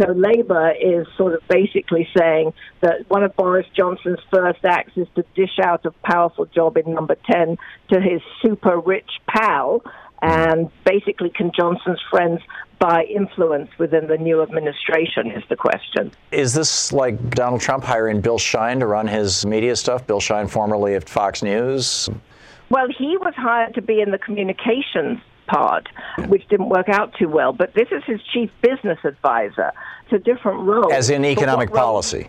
[0.01, 5.07] So Labour is sort of basically saying that one of Boris Johnson's first acts is
[5.17, 7.59] to dish out a powerful job in number 10
[7.91, 9.83] to his super rich pal
[10.23, 12.41] and basically can Johnson's friends
[12.79, 16.13] buy influence within the new administration is the question.
[16.31, 20.07] Is this like Donald Trump hiring Bill Shine to run his media stuff?
[20.07, 22.09] Bill Shine, formerly of Fox News?
[22.71, 25.21] Well, he was hired to be in the communications
[25.53, 25.89] part,
[26.29, 27.53] which didn't work out too well.
[27.53, 29.73] But this is his chief business advisor.
[30.05, 30.93] It's a different role.
[30.93, 32.29] As in economic policy.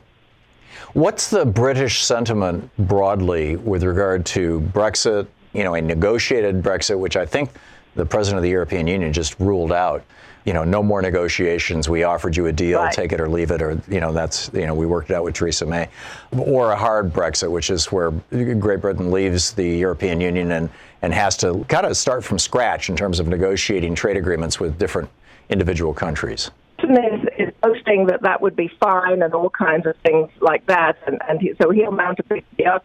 [0.93, 7.15] What's the British sentiment broadly with regard to Brexit, you know, a negotiated Brexit, which
[7.15, 7.49] I think
[7.95, 10.03] the president of the European Union just ruled out.
[10.45, 11.87] You know, no more negotiations.
[11.87, 12.93] We offered you a deal, Right.
[12.93, 15.23] take it or leave it, or you know, that's you know, we worked it out
[15.23, 15.87] with Theresa May,
[16.37, 20.69] or a hard Brexit, which is where Great Britain leaves the European Union and
[21.01, 24.77] and has to kind of start from scratch in terms of negotiating trade agreements with
[24.77, 25.09] different
[25.49, 26.51] individual countries.
[27.63, 30.65] Johnson is, is boasting that that would be fine and all kinds of things like
[30.67, 32.79] that, and, and he, so he'll mount a big PR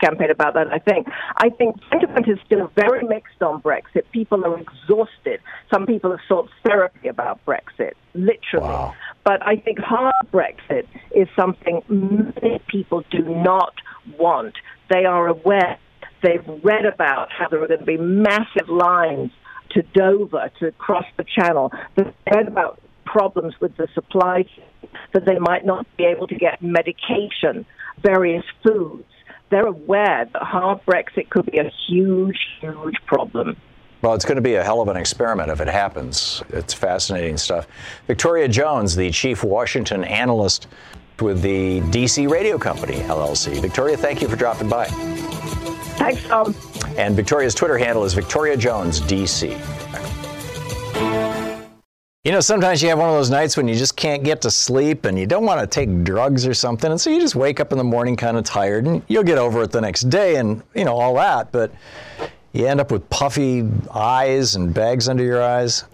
[0.00, 0.72] campaign about that.
[0.72, 1.08] I think.
[1.36, 4.02] I think sentiment is still very mixed on Brexit.
[4.12, 5.40] People are exhausted.
[5.72, 8.68] Some people have sought therapy about Brexit, literally.
[8.68, 8.94] Wow.
[9.24, 13.74] But I think hard Brexit is something many people do not
[14.18, 14.54] want.
[14.88, 15.78] They are aware.
[16.22, 19.30] They've read about how there are going to be massive lines
[19.70, 21.72] to Dover to cross the channel.
[21.96, 24.64] They've read about problems with the supply chain,
[25.12, 27.66] that they might not be able to get medication,
[28.02, 29.04] various foods.
[29.50, 33.56] They're aware that hard Brexit could be a huge, huge problem.
[34.02, 36.42] Well, it's going to be a hell of an experiment if it happens.
[36.50, 37.66] It's fascinating stuff.
[38.06, 40.68] Victoria Jones, the chief Washington analyst
[41.20, 43.60] with the DC Radio Company, LLC.
[43.60, 44.86] Victoria, thank you for dropping by.
[44.86, 46.54] Thanks, Thom.
[46.96, 49.79] And Victoria's Twitter handle is Victoria Jones DC.
[52.22, 54.50] You know, sometimes you have one of those nights when you just can't get to
[54.50, 56.90] sleep and you don't want to take drugs or something.
[56.90, 59.38] And so you just wake up in the morning kind of tired and you'll get
[59.38, 61.50] over it the next day and, you know, all that.
[61.50, 61.72] But
[62.52, 65.84] you end up with puffy eyes and bags under your eyes.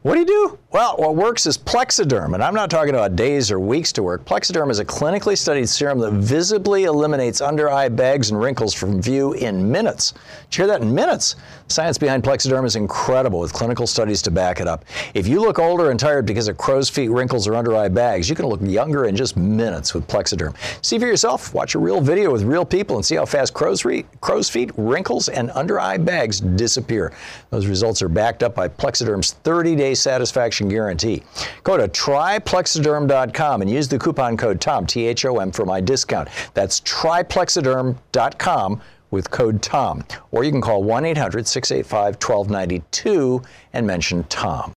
[0.00, 0.58] What do you do?
[0.70, 4.26] Well, what works is Plexiderm, and I'm not talking about days or weeks to work.
[4.26, 9.00] Plexiderm is a clinically studied serum that visibly eliminates under eye bags and wrinkles from
[9.00, 10.12] view in minutes.
[10.50, 10.82] Did you hear that?
[10.82, 11.36] In minutes.
[11.68, 14.84] Science behind Plexiderm is incredible with clinical studies to back it up.
[15.14, 18.28] If you look older and tired because of crow's feet, wrinkles, or under eye bags,
[18.28, 20.54] you can look younger in just minutes with Plexiderm.
[20.84, 21.54] See for yourself.
[21.54, 24.70] Watch a real video with real people and see how fast crow's, re- crow's feet,
[24.76, 27.14] wrinkles, and under eye bags disappear.
[27.48, 31.22] Those results are backed up by Plexiderm's 30 day satisfaction guarantee.
[31.62, 35.80] Go to tryplexiderm.com and use the coupon code TOM, T H O M, for my
[35.80, 36.28] discount.
[36.54, 40.04] That's tryplexiderm.com with code TOM.
[40.32, 43.42] Or you can call 1 800 685 1292
[43.72, 44.72] and mention TOM.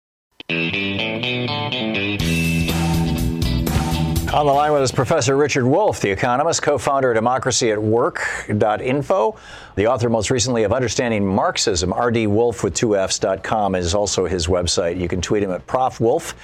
[4.39, 9.37] On the line with us, Professor Richard Wolff, the economist, co-founder of Democracy at Work.info,
[9.75, 15.01] the author most recently of Understanding Marxism, rdwolff with two F's.com is also his website.
[15.01, 15.99] You can tweet him at Prof.
[15.99, 16.37] Wolff.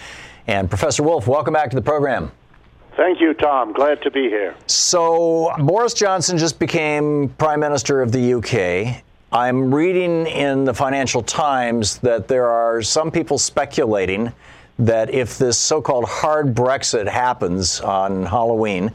[0.48, 2.33] And Professor Wolff, welcome back to the program.
[2.96, 3.72] Thank you, Thom.
[3.72, 4.57] Glad to be here.
[4.66, 9.04] So, Boris Johnson just became Prime Minister of the UK.
[9.30, 14.33] I'm reading in the Financial Times that there are some people speculating
[14.78, 18.90] that if this so called hard Brexit happens on Halloween,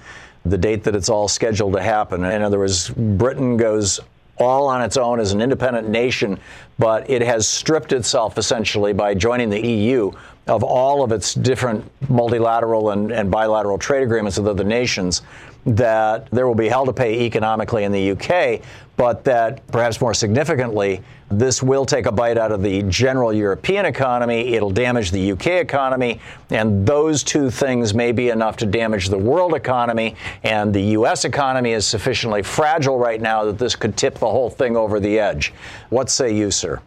[0.46, 4.00] the date that it's all scheduled to happen, in other words, Britain goes
[4.40, 6.40] all on its own as an independent nation,
[6.78, 10.12] but it has stripped itself essentially by joining the EU
[10.48, 15.22] of all of its different multilateral and, and bilateral trade agreements with other nations,
[15.66, 18.62] that there will be hell to pay economically in the UK,
[19.00, 23.86] but that perhaps more significantly, this will take a bite out of the general European
[23.86, 24.56] economy.
[24.56, 26.20] It'll damage the UK economy.
[26.50, 30.18] And those two things may be enough to damage the world economy.
[30.44, 34.50] And the US economy is sufficiently fragile right now that this could tip the whole
[34.50, 35.54] thing over the edge.
[35.88, 36.82] What say you, sir?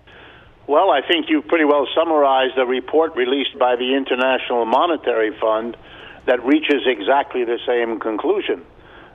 [0.67, 5.79] Well, I think you pretty well summarized the report released by the International Monetary Fund
[6.27, 8.67] that reaches exactly the same conclusion.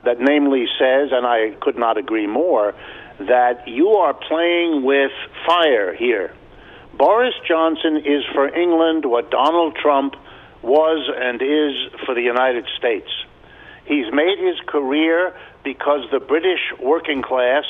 [0.04, 2.74] That namely says, and I could not agree more,
[3.18, 5.10] that you are playing with
[5.46, 6.32] fire here.
[6.94, 10.14] Boris Johnson is for England what Donald Trump
[10.62, 13.08] was and is for the United States.
[13.86, 15.34] He's made his career
[15.64, 17.64] because the British working class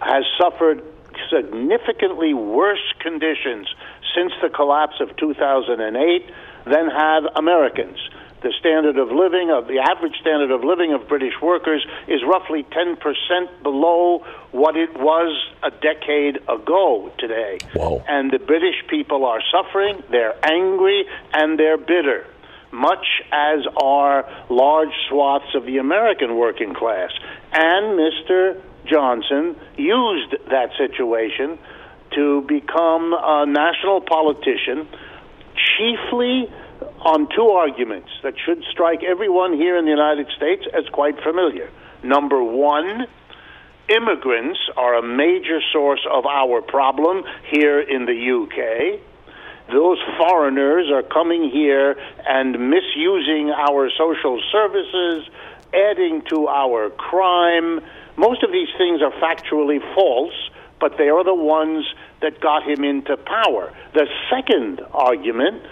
[0.00, 0.82] has suffered
[1.30, 3.68] significantly worse conditions
[4.14, 6.30] since the collapse of 2008
[6.64, 7.98] than have Americans.
[8.42, 12.64] The standard of living of the average standard of living of British workers is roughly
[12.64, 15.30] 10% below what it was
[15.62, 17.58] a decade ago today.
[17.74, 18.02] Whoa.
[18.08, 22.26] And the British people are suffering, they're angry, and they're bitter
[22.72, 27.10] much as are large swaths of the American working class.
[27.52, 28.60] And Mr.
[28.86, 31.58] Johnson used that situation
[32.14, 34.88] to become a national politician,
[35.54, 36.50] chiefly
[37.04, 41.70] on two arguments that should strike everyone here in the United States as quite familiar.
[42.02, 43.06] Number one,
[43.88, 49.00] immigrants are a major source of our problem here in the UK
[49.70, 51.96] those foreigners are coming here
[52.26, 55.28] and misusing our social services,
[55.72, 57.80] adding to our crime.
[58.16, 60.34] Most of these things are factually false,
[60.80, 61.86] but they are the ones
[62.20, 63.72] that got him into power.
[63.94, 65.62] The second argument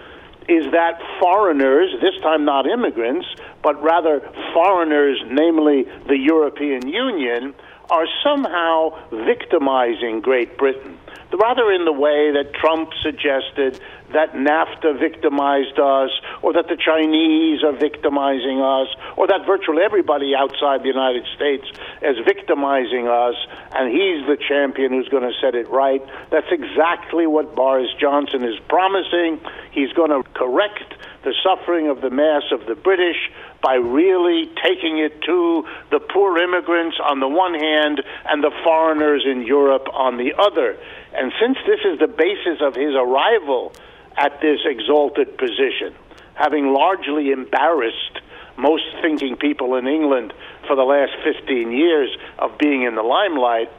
[0.50, 3.26] is that foreigners, this time not immigrants,
[3.62, 4.20] but rather
[4.52, 7.54] foreigners, namely the European Union,
[7.88, 10.98] are somehow victimizing Great Britain.
[11.32, 13.80] Rather in the way that Trump suggested
[14.12, 16.10] that NAFTA victimized us,
[16.42, 21.66] or that the Chinese are victimizing us, or that virtually everybody outside the United States
[22.02, 23.34] is victimizing us,
[23.72, 26.02] and he's the champion who's going to set it right.
[26.30, 29.40] That's exactly what Boris Johnson is promising.
[29.72, 33.16] He's going to correct the suffering of the mass of the British
[33.62, 39.24] by really taking it to the poor immigrants on the one hand and the foreigners
[39.30, 40.78] in Europe on the other.
[41.12, 43.72] And since this is the basis of his arrival
[44.16, 45.94] at this exalted position,
[46.34, 48.20] having largely embarrassed
[48.56, 50.32] most thinking people in England
[50.66, 53.70] for the last 15 years of being in the limelight,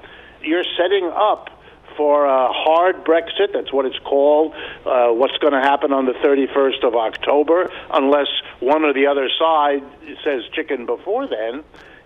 [0.41, 1.49] you're setting up
[1.97, 3.53] for a hard Brexit.
[3.53, 4.53] That's what it's called.
[4.85, 8.27] Uh, what's going to happen on the 31st of October, unless
[8.59, 9.83] one or the other side
[10.23, 11.63] says chicken before then.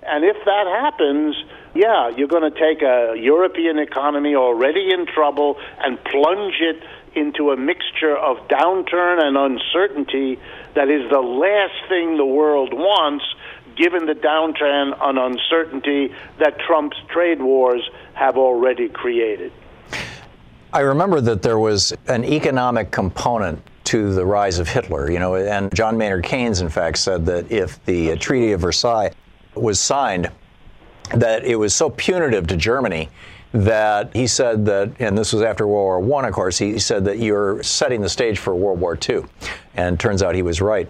[0.08, 1.36] And if that happens,
[1.74, 6.84] yeah, you're going to take a European economy already in trouble and plunge it
[7.16, 10.40] into a mixture of downturn and uncertainty
[10.74, 13.26] that is the last thing the world wants,
[13.76, 19.52] given the downturn and uncertainty that Trump's trade wars have already created.
[20.74, 25.36] I remember that there was an economic component to the rise of Hitler, you know,
[25.36, 29.12] and John Maynard Keynes, in fact, said that if the Treaty of Versailles
[29.54, 30.30] was signed,
[31.14, 33.10] that it was so punitive to Germany
[33.64, 37.06] that he said that, and this was after World War One, of course, he said
[37.06, 39.28] that you're setting the stage for World War Two,
[39.76, 40.90] and turns out he was right.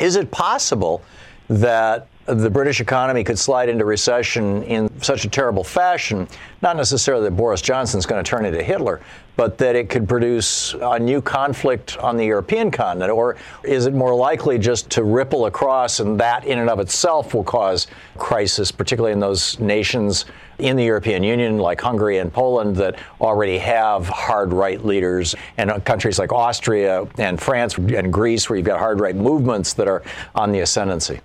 [0.00, 1.02] Is it possible
[1.48, 6.26] that the British economy could slide into recession in such a terrible fashion,
[6.60, 9.00] not necessarily that Boris Johnson is going to turn into Hitler,
[9.36, 13.12] but that it could produce a new conflict on the European continent?
[13.12, 17.32] Or is it more likely just to ripple across and that in and of itself
[17.32, 17.86] will cause
[18.18, 20.24] crisis, particularly in those nations
[20.58, 25.70] in the European Union like Hungary and Poland that already have hard right leaders, and
[25.70, 29.88] uh, countries like Austria and France and Greece where you've got hard right movements that
[29.88, 30.02] are
[30.34, 31.20] on the ascendancy?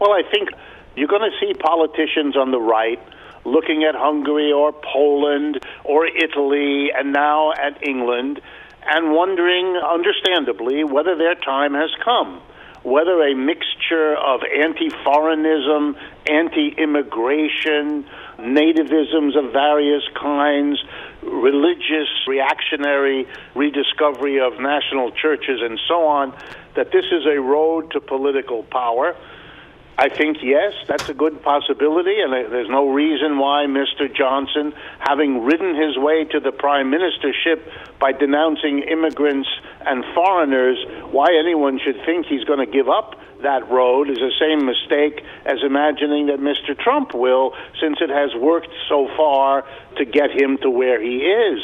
[0.00, 0.50] Well, I think
[0.96, 3.00] you're going to see politicians on the right
[3.44, 8.40] looking at Hungary or Poland or Italy and now at England
[8.86, 12.40] and wondering, understandably, whether their time has come.
[12.82, 18.06] Whether a mixture of anti foreignism, anti immigration,
[18.38, 20.82] nativisms of various kinds,
[21.22, 26.34] religious, reactionary rediscovery of national churches, and so on,
[26.74, 29.14] that this is a road to political power.
[30.00, 34.08] I think yes, that's a good possibility, and there's no reason why Mr.
[34.10, 37.60] Johnson, having ridden his way to the prime ministership
[37.98, 39.50] by denouncing immigrants
[39.84, 40.78] and foreigners,
[41.10, 45.22] why anyone should think he's going to give up that road is the same mistake
[45.44, 46.78] as imagining that Mr.
[46.78, 49.66] Trump will, since it has worked so far
[49.98, 51.60] to get him to where he is.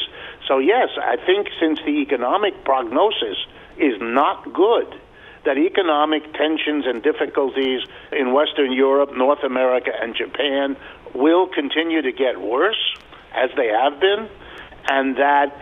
[0.47, 3.37] So, yes, I think since the economic prognosis
[3.77, 4.93] is not good,
[5.47, 7.79] that economic tensions and difficulties
[8.11, 10.75] in Western Europe, North America, and Japan
[11.15, 12.93] will continue to get worse,
[13.33, 14.27] as they have been,
[14.89, 15.55] and that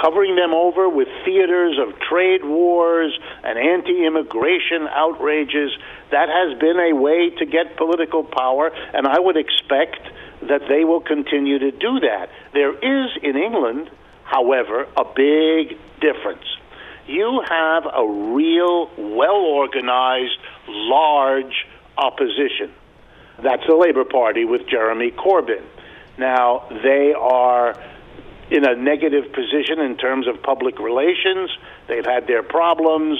[0.00, 5.72] covering them over with theaters of trade wars and anti immigration outrages,
[6.12, 10.06] that has been a way to get political power, and I would expect
[10.42, 12.30] that they will continue to do that.
[12.54, 13.90] There is in England,
[14.22, 16.46] however, a big difference
[17.06, 20.38] you have a real, well organized,
[20.68, 22.72] large opposition.
[23.42, 25.62] That's the Labor Party with Jeremy Corbyn.
[26.18, 27.76] Now, they are
[28.50, 31.50] in a negative position in terms of public relations.
[31.88, 33.18] They've had their problems,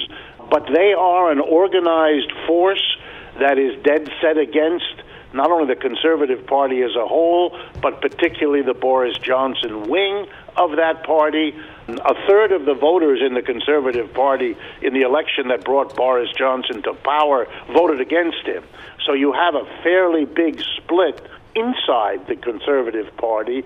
[0.49, 2.97] but they are an organized force
[3.39, 5.02] that is dead set against
[5.33, 10.77] not only the Conservative Party as a whole, but particularly the Boris Johnson wing of
[10.77, 11.55] that party.
[11.87, 16.29] A third of the voters in the Conservative Party in the election that brought Boris
[16.37, 18.63] Johnson to power voted against him.
[19.05, 23.63] So you have a fairly big split inside the Conservative Party.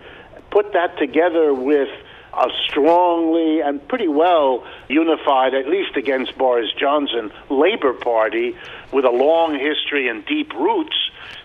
[0.50, 1.90] Put that together with
[2.34, 8.56] a strongly and pretty well unified, at least against Boris Johnson, Labor Party
[8.92, 10.96] with a long history and deep roots.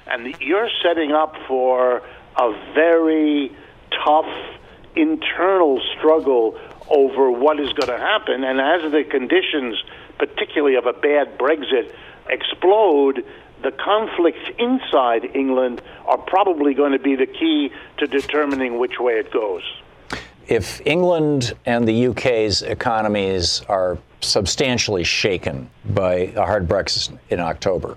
[0.07, 2.03] And you're setting up for
[2.37, 3.55] a very
[4.05, 4.29] tough
[4.97, 8.45] internal struggle over what is going to happen.
[8.45, 9.83] And as the conditions,
[10.19, 11.93] particularly of a bad Brexit,
[12.29, 13.25] explode,
[13.63, 19.15] the conflicts inside England are probably going to be the key to determining which way
[19.15, 19.63] it goes.
[20.49, 27.97] If England and the UK's economies are substantially shaken by a hard Brexit in October,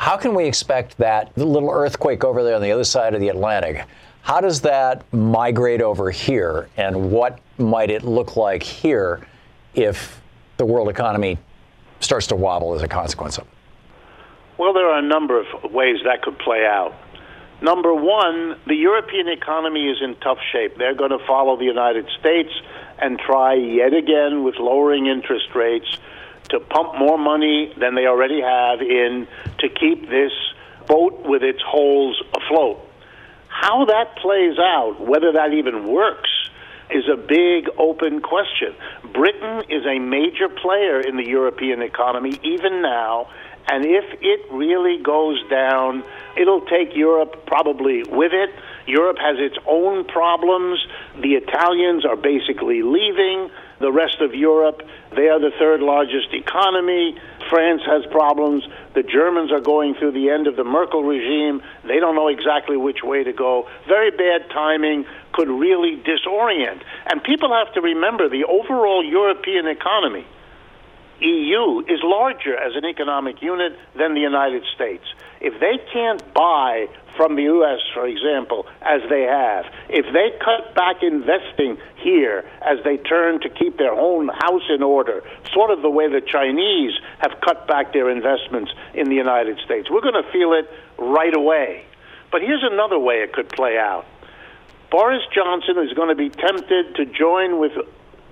[0.00, 3.28] how can we expect that little earthquake over there on the other side of the
[3.28, 3.84] Atlantic?
[4.22, 9.20] How does that migrate over here, and what might it look like here
[9.74, 10.22] if
[10.56, 11.36] the world economy
[12.00, 13.52] starts to wobble as a consequence of it?
[14.56, 16.94] Well, there are a number of ways that could play out.
[17.60, 20.78] Number one, the European economy is in tough shape.
[20.78, 22.50] They're going to follow the United States
[22.98, 25.98] and try yet again with lowering interest rates
[26.50, 29.26] to pump more money than they already have in
[29.58, 30.32] to keep this
[30.86, 32.80] boat with its holes afloat.
[33.48, 36.30] How that plays out, whether that even works,
[36.90, 38.74] is a big open question.
[39.12, 43.28] Britain is a major player in the European economy even now,
[43.68, 46.02] and if it really goes down,
[46.36, 48.50] it'll take Europe probably with it.
[48.86, 50.84] Europe has its own problems.
[51.22, 53.50] The Italians are basically leaving.
[53.80, 54.82] The rest of Europe,
[55.16, 57.16] they are the third largest economy.
[57.48, 58.62] France has problems.
[58.94, 61.62] The Germans are going through the end of the Merkel regime.
[61.88, 63.68] They don't know exactly which way to go.
[63.88, 66.82] Very bad timing could really disorient.
[67.10, 70.26] And people have to remember the overall European economy
[71.20, 75.04] EU is larger as an economic unit than the United States.
[75.40, 80.74] If they can't buy from the U.S., for example, as they have, if they cut
[80.74, 85.82] back investing here as they turn to keep their own house in order, sort of
[85.82, 90.22] the way the Chinese have cut back their investments in the United States, we're going
[90.22, 91.84] to feel it right away.
[92.30, 94.06] But here's another way it could play out.
[94.90, 97.72] Boris Johnson is going to be tempted to join with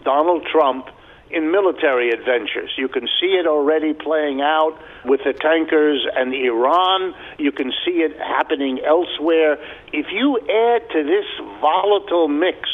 [0.05, 0.89] Donald Trump
[1.31, 2.72] in military adventures.
[2.76, 7.14] You can see it already playing out with the tankers and Iran.
[7.39, 9.59] You can see it happening elsewhere.
[9.93, 11.26] If you add to this
[11.61, 12.68] volatile mix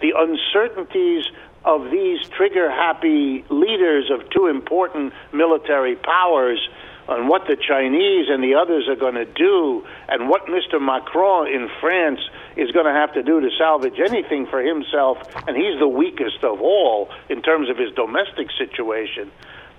[0.00, 1.24] the uncertainties
[1.64, 6.60] of these trigger happy leaders of two important military powers,
[7.08, 10.80] on what the Chinese and the others are going to do, and what Mr.
[10.80, 12.20] Macron in France
[12.56, 16.42] is going to have to do to salvage anything for himself, and he's the weakest
[16.42, 19.30] of all in terms of his domestic situation.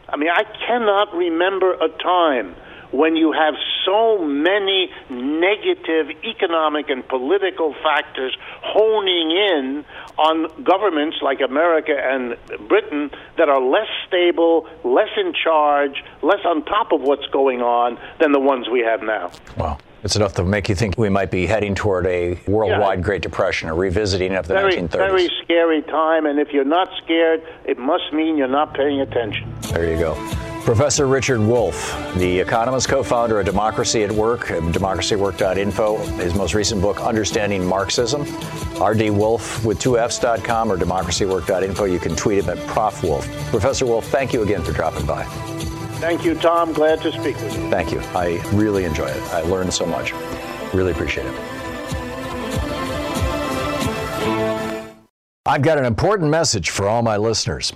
[0.07, 2.55] I mean, I cannot remember a time
[2.91, 3.53] when you have
[3.85, 9.85] so many negative economic and political factors honing in
[10.17, 12.35] on governments like America and
[12.67, 17.97] Britain that are less stable, less in charge, less on top of what's going on
[18.19, 19.31] than the ones we have now.
[19.57, 19.77] Wow.
[20.03, 23.03] It's enough to make you think we might be heading toward a worldwide yeah.
[23.03, 24.91] Great Depression, a revisiting of the very, 1930s.
[24.91, 29.51] Very scary time, and if you're not scared, it must mean you're not paying attention.
[29.71, 30.57] There you go.
[30.68, 36.82] Professor Richard Wolff, the Economist co founder of Democracy at Work, democracywork.info, his most recent
[36.82, 38.26] book, Understanding Marxism,
[38.76, 41.86] rdwolff with two Fs.com or democracywork.info.
[41.86, 43.01] You can tweet him at Prof.
[43.01, 43.26] Wolff.
[43.49, 45.24] Professor Wolff, thank you again for dropping by.
[46.01, 46.74] Thank you, Thom.
[46.74, 47.70] Glad to speak with you.
[47.70, 48.01] Thank you.
[48.13, 49.24] I really enjoy it.
[49.32, 50.11] I learned so much.
[50.74, 51.39] Really appreciate it.
[55.45, 57.72] I've got an important message for all my listeners.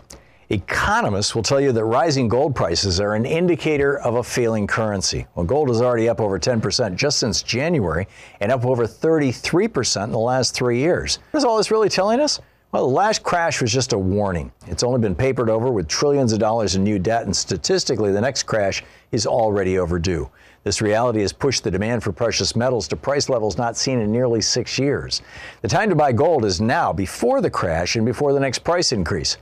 [0.51, 5.25] Economists will tell you that rising gold prices are an indicator of a failing currency.
[5.33, 8.05] Well, gold is already up over 10% just since January
[8.41, 11.19] and up over 33% in the last three years.
[11.31, 12.41] What is all this really telling us?
[12.73, 14.51] Well, the last crash was just a warning.
[14.67, 18.19] It's only been papered over with trillions of dollars in new debt, and statistically, the
[18.19, 18.83] next crash
[19.13, 20.29] is already overdue.
[20.65, 24.11] This reality has pushed the demand for precious metals to price levels not seen in
[24.11, 25.21] nearly six years.
[25.61, 28.91] The time to buy gold is now, before the crash and before the next price
[28.91, 29.37] increase.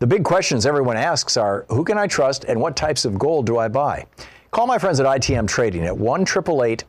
[0.00, 3.46] The big questions everyone asks are who can I trust and what types of gold
[3.46, 4.06] do I buy?
[4.50, 6.26] Call my friends at ITM Trading at 1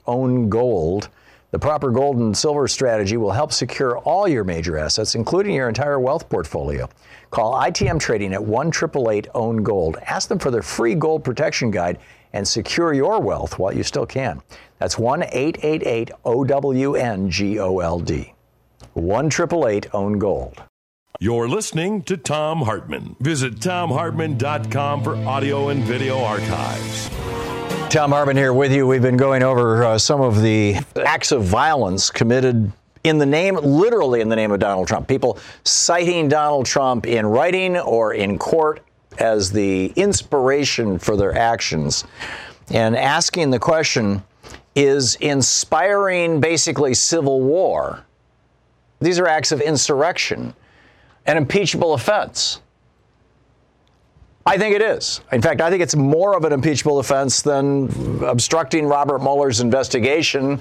[0.08, 1.10] Own Gold.
[1.51, 5.70] The proper gold and silver strategy will help secure all your major assets, including your
[5.70, 6.89] entire wealth portfolio.
[7.30, 8.72] Call ITM Trading at 1
[9.36, 9.97] Own Gold.
[10.08, 11.99] Ask them for their free gold protection guide
[12.34, 14.41] and secure your wealth while you still can.
[14.80, 18.12] That's 1 888 OWN GOLD.
[18.93, 19.30] 1
[19.93, 20.64] Own Gold.
[21.22, 23.16] You're listening to Thom Hartmann.
[23.22, 27.07] Visit thomhartmann.com for audio and video archives.
[27.89, 28.86] Thom Hartmann here with you.
[28.86, 32.70] We've been going over uh, some of the acts of violence committed
[33.05, 35.07] in the name, literally in the name of Donald Trump.
[35.07, 38.84] People citing Donald Trump in writing or in court
[39.18, 42.03] as the inspiration for their actions
[42.72, 44.22] and asking the question
[44.76, 48.03] is inspiring basically civil war?
[48.99, 50.53] These are acts of insurrection
[51.26, 52.61] an impeachable offense.
[54.45, 55.21] I think it is.
[55.32, 57.89] In fact, I think it's more of an impeachable offense than
[58.23, 60.59] obstructing Robert Mueller's investigation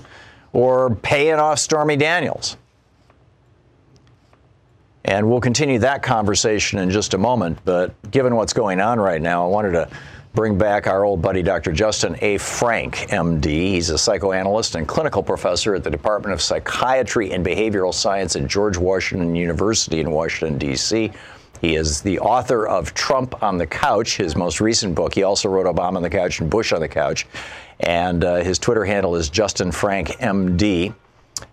[0.54, 2.56] or paying off Stormy Daniels.
[5.04, 7.58] And we'll continue that conversation in just a moment.
[7.66, 9.90] But given what's going on right now, I wanted to
[10.34, 11.72] bring back our old buddy, Dr.
[11.72, 12.38] Justin A.
[12.38, 13.46] Frank, MD.
[13.46, 18.48] He's a psychoanalyst and clinical professor at the Department of Psychiatry and Behavioral Science at
[18.48, 21.12] George Washington University in Washington, D.C.
[21.60, 25.14] He is the author of Trump on the Couch, his most recent book.
[25.14, 27.26] He also wrote Obama on the Couch and Bush on the Couch.
[27.80, 30.94] And uh, his Twitter handle is Justin Frank, MD.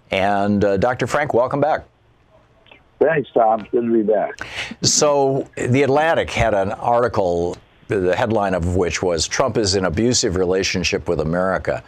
[0.09, 1.05] And uh, Dr.
[1.07, 1.85] Frank, welcome back.
[2.99, 3.65] Thanks, Thom.
[3.71, 4.47] Good to be back.
[4.81, 7.57] So, The Atlantic had an article,
[7.99, 11.83] the headline of which was Trump is in abusive relationship with America.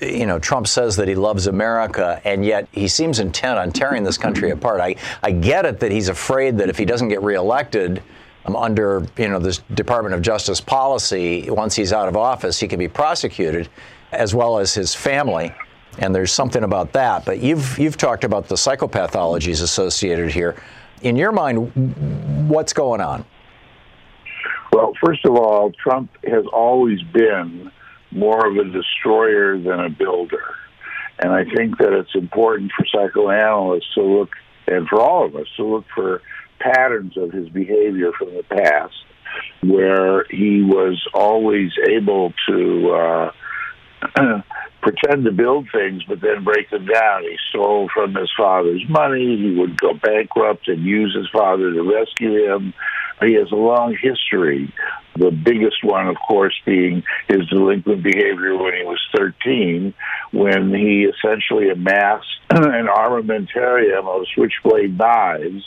[0.00, 4.04] You know, Trump says that he loves America, and yet he seems intent on tearing
[4.04, 4.80] this country apart.
[4.80, 8.02] I, I get it that he's afraid that if he doesn't get reelected
[8.44, 12.68] um, under, you know, this Department of Justice policy, once he's out of office, he
[12.68, 13.68] can be prosecuted,
[14.12, 15.52] as well as his family
[15.98, 17.24] and there's something about that.
[17.24, 20.56] But you've you've talked about the psychopathologies associated here.
[21.02, 23.24] In your mind, what's going on?
[24.78, 27.72] Well, first of all, Trump has always been
[28.12, 30.54] more of a destroyer than a builder.
[31.18, 34.28] And I think that it's important for psychoanalysts to look,
[34.68, 36.22] and for all of us, to look for
[36.60, 38.94] patterns of his behavior from the past
[39.64, 43.32] where he was always able to uh,
[44.80, 47.22] pretend to build things, but then break them down.
[47.22, 49.38] He stole from his father's money.
[49.38, 52.74] He would go bankrupt and use his father to rescue him.
[53.20, 54.72] He has a long history.
[55.16, 59.92] The biggest one, of course, being his delinquent behavior when he was 13,
[60.30, 65.64] when he essentially amassed an armamentarium of switchblade knives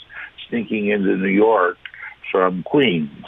[0.48, 1.76] sneaking into New York
[2.30, 3.26] from Queens.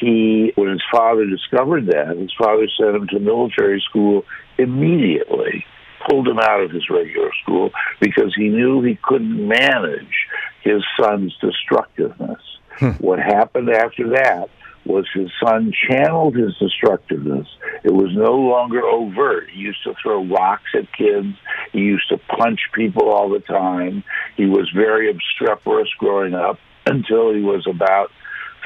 [0.00, 4.24] He, when his father discovered that, his father sent him to military school
[4.58, 5.64] immediately,
[6.08, 10.26] pulled him out of his regular school because he knew he couldn't manage
[10.62, 12.40] his son's destructiveness.
[12.78, 12.90] Hmm.
[12.92, 14.48] What happened after that
[14.86, 17.46] was his son channeled his destructiveness.
[17.84, 19.50] It was no longer overt.
[19.50, 21.36] He used to throw rocks at kids.
[21.72, 24.02] He used to punch people all the time.
[24.36, 28.10] He was very obstreperous growing up until he was about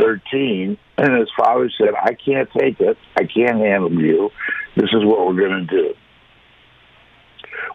[0.00, 0.78] 13.
[0.96, 2.96] And his father said, I can't take it.
[3.16, 4.30] I can't handle you.
[4.76, 5.94] This is what we're going to do.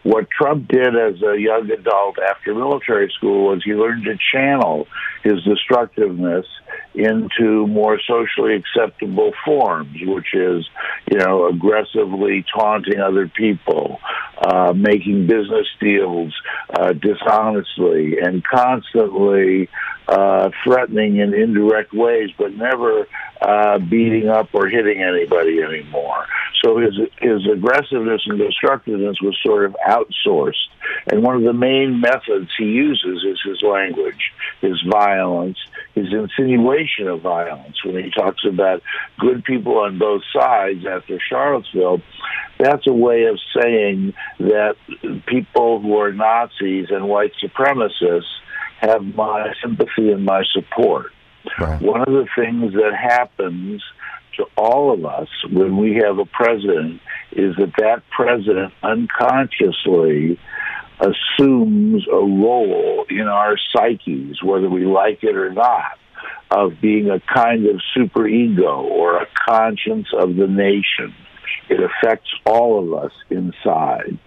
[0.02, 4.86] What Trump did as a young adult after military school was he learned to channel
[5.22, 6.46] his destructiveness
[6.94, 10.66] into more socially acceptable forms, which is,
[11.10, 14.00] you know, aggressively taunting other people,
[14.38, 16.34] uh, making business deals
[16.72, 19.68] uh, dishonestly, and constantly
[20.10, 23.06] uh, threatening in indirect ways, but never
[23.40, 26.26] uh, beating up or hitting anybody anymore.
[26.64, 30.68] So his his aggressiveness and destructiveness was sort of outsourced.
[31.06, 35.58] And one of the main methods he uses is his language, his violence,
[35.94, 37.82] his insinuation of violence.
[37.84, 38.82] When he talks about
[39.18, 42.02] good people on both sides after Charlottesville,
[42.58, 44.74] that's a way of saying that
[45.26, 48.24] people who are Nazis and white supremacists
[48.80, 51.12] have my sympathy and my support.
[51.58, 51.80] Right.
[51.80, 53.82] One of the things that happens
[54.36, 57.00] to all of us when we have a president
[57.32, 60.38] is that that president unconsciously
[61.00, 65.98] assumes a role in our psyches, whether we like it or not,
[66.50, 71.14] of being a kind of superego or a conscience of the nation.
[71.68, 74.18] It affects all of us inside.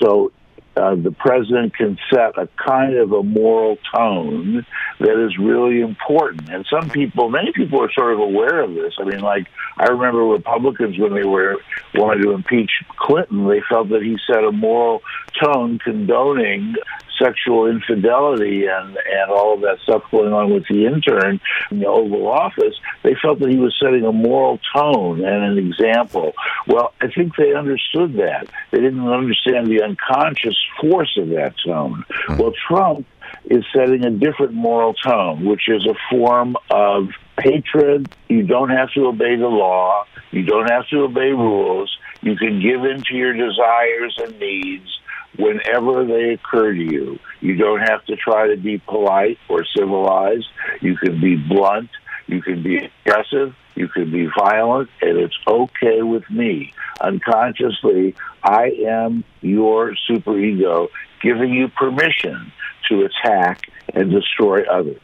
[0.00, 0.32] So
[0.76, 4.66] uh, the president can set a kind of a moral tone
[5.00, 6.50] that is really important.
[6.50, 8.94] And some people, many people are sort of aware of this.
[8.98, 9.46] I mean, like,
[9.78, 11.56] I remember Republicans when they were
[11.94, 15.02] wanted to impeach Clinton, they felt that he set a moral
[15.42, 16.74] tone condoning
[17.22, 21.86] sexual infidelity and and all of that stuff going on with the intern in the
[21.86, 26.32] Oval Office, they felt that he was setting a moral tone and an example.
[26.66, 28.48] Well, I think they understood that.
[28.70, 32.04] They didn't understand the unconscious force of that tone.
[32.26, 32.36] Hmm.
[32.38, 33.06] Well, Trump
[33.46, 37.08] is setting a different moral tone, which is a form of
[37.40, 38.14] hatred.
[38.28, 40.04] You don't have to obey the law.
[40.30, 41.96] You don't have to obey rules.
[42.22, 44.98] You can give in to your desires and needs
[45.38, 47.18] whenever they occur to you.
[47.40, 50.46] You don't have to try to be polite or civilized.
[50.80, 51.90] You can be blunt.
[52.26, 53.54] You can be aggressive.
[53.74, 56.72] You can be violent, and it's okay with me.
[57.00, 60.88] Unconsciously, I am your superego
[61.22, 62.52] giving you permission
[62.88, 63.60] to attack
[63.94, 65.00] and destroy others.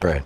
[0.00, 0.22] Right.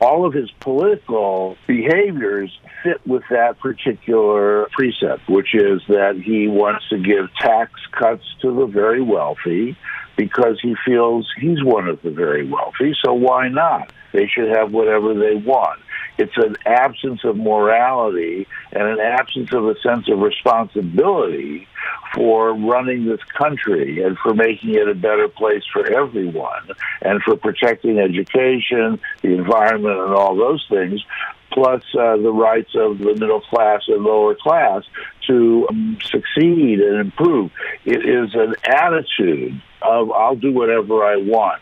[0.00, 6.88] All of his political behaviors fit with that particular precept, which is that he wants
[6.90, 9.76] to give tax cuts to the very wealthy
[10.16, 12.94] because he feels he's one of the very wealthy.
[13.04, 13.92] So why not?
[14.12, 15.80] They should have whatever they want.
[16.18, 21.68] It's an absence of morality and an absence of a sense of responsibility
[22.14, 26.70] for running this country and for making it a better place for everyone
[27.02, 31.04] and for protecting education, the environment, and all those things,
[31.52, 34.82] plus uh, the rights of the middle class and lower class
[35.26, 37.50] to um, succeed and improve.
[37.84, 41.60] It is an attitude of I'll do whatever I want.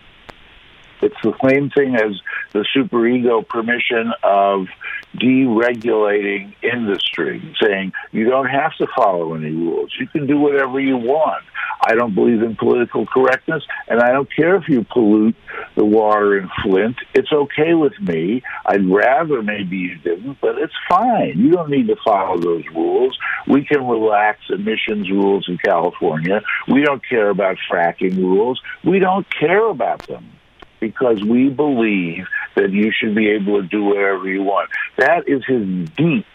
[1.04, 2.18] It's the same thing as
[2.52, 4.68] the superego permission of
[5.16, 9.92] deregulating industry, saying you don't have to follow any rules.
[10.00, 11.44] You can do whatever you want.
[11.86, 15.36] I don't believe in political correctness, and I don't care if you pollute
[15.76, 16.96] the water in Flint.
[17.12, 18.42] It's okay with me.
[18.64, 21.34] I'd rather maybe you didn't, but it's fine.
[21.36, 23.18] You don't need to follow those rules.
[23.46, 26.40] We can relax emissions rules in California.
[26.66, 28.58] We don't care about fracking rules.
[28.82, 30.30] We don't care about them
[30.80, 34.70] because we believe that you should be able to do whatever you want.
[34.98, 36.26] That is his deep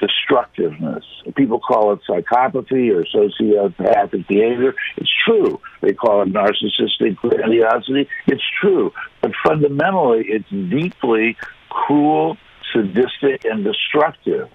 [0.00, 1.04] destructiveness.
[1.36, 4.74] People call it psychopathy or sociopathic behavior.
[4.96, 5.60] It's true.
[5.82, 8.08] They call it narcissistic grandiosity.
[8.26, 8.92] It's true.
[9.20, 11.36] But fundamentally, it's deeply
[11.68, 12.36] cruel,
[12.72, 14.48] sadistic, and destructive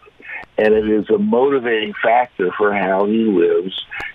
[0.57, 3.73] and it is a motivating factor for how he lives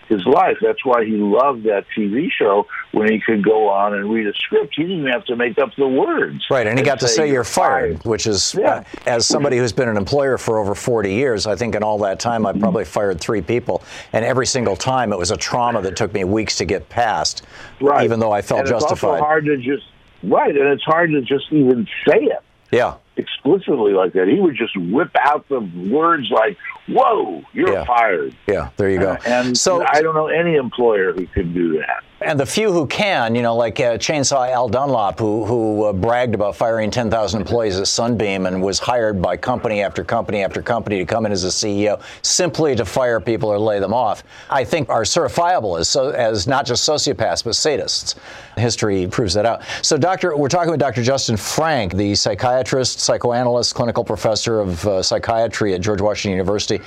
[0.08, 0.56] his life.
[0.62, 4.32] That's why he loved that TV show when he could go on and read a
[4.34, 4.74] script.
[4.76, 6.44] He didn't even have to make up the words.
[6.50, 8.70] Right, and he got to say you're fired, which is, yeah.
[8.70, 11.98] uh, as somebody who's been an employer for over 40 years, I think in all
[11.98, 15.82] that time I probably fired three people, and every single time it was a trauma
[15.82, 17.44] that took me weeks to get past,
[17.80, 18.04] right.
[18.04, 18.94] even though I felt and justified.
[18.94, 19.84] It's also hard to just
[20.22, 22.42] right, and it's hard to just even say it.
[22.70, 24.28] Yeah explicitly like that.
[24.28, 26.56] He would just whip out the words like,
[26.86, 27.84] "Whoa, you're yeah.
[27.84, 29.10] fired." Yeah, there you go.
[29.10, 32.04] Uh, and so I don't know any employer who can do that.
[32.20, 35.92] And the few who can, you know, like uh, Chainsaw Al Dunlap, who who uh,
[35.92, 40.60] bragged about firing 10,000 employees at Sunbeam and was hired by company after company after
[40.60, 44.24] company to come in as a CEO simply to fire people or lay them off,
[44.50, 48.16] I think are certifiable as so, as not just sociopaths but sadists.
[48.56, 49.62] History proves that out.
[49.82, 51.04] So, Doctor, we're talking with Dr.
[51.04, 56.80] Justin Frank, the psychiatrist, psychoanalyst, clinical professor of uh, psychiatry at George Washington University.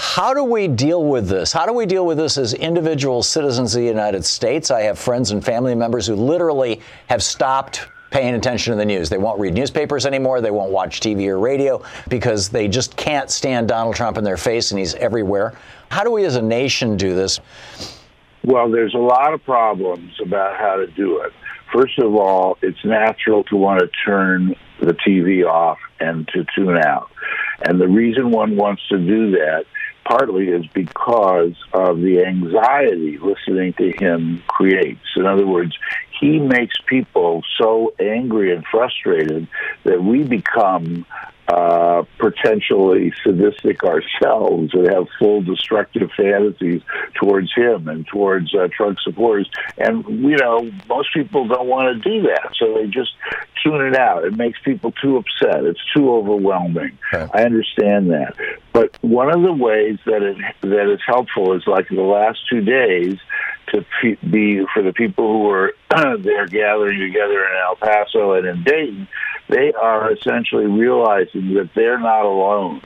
[0.00, 1.52] How do we deal with this?
[1.52, 4.70] How do we deal with this as individual citizens of the United States?
[4.70, 9.08] I have friends and family members who literally have stopped paying attention to the news.
[9.08, 10.40] They won't read newspapers anymore.
[10.40, 14.36] They won't watch TV or radio because they just can't stand Donald Trump in their
[14.36, 15.58] face and he's everywhere.
[15.90, 17.40] How do we as a nation do this?
[18.44, 21.32] Well, there's a lot of problems about how to do it.
[21.72, 26.78] First of all, it's natural to want to turn the TV off and to tune
[26.78, 27.10] out.
[27.62, 29.64] And the reason one wants to do that
[30.08, 35.04] partly is because of the anxiety listening to him creates.
[35.16, 35.76] In other words,
[36.18, 39.46] he makes people so angry and frustrated
[39.84, 41.04] that we become
[41.48, 46.82] uh, potentially sadistic ourselves and have full destructive fantasies
[47.14, 49.48] towards him and towards uh, Trump supporters.
[49.78, 52.52] And, you know, most people don't want to do that.
[52.58, 53.12] So they just
[53.62, 54.24] tune it out.
[54.24, 55.64] It makes people too upset.
[55.64, 56.98] It's too overwhelming.
[57.12, 58.34] I understand that.
[58.72, 62.60] But one of the ways that it that is helpful is like the last two
[62.60, 63.18] days
[63.72, 63.84] to
[64.30, 65.72] be for the people who are
[66.18, 69.08] there gathering together in El Paso and in Dayton,
[69.48, 72.82] they are essentially realizing that they're not alone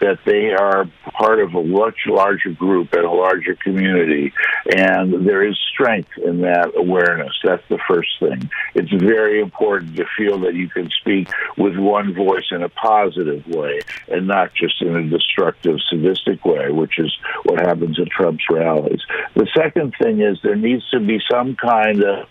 [0.00, 4.32] that they are part of a much larger group and a larger community.
[4.76, 7.32] And there is strength in that awareness.
[7.42, 8.50] That's the first thing.
[8.74, 13.46] It's very important to feel that you can speak with one voice in a positive
[13.46, 18.44] way and not just in a destructive, sadistic way, which is what happens at Trump's
[18.50, 19.00] rallies.
[19.34, 22.28] The second thing is there needs to be some kind of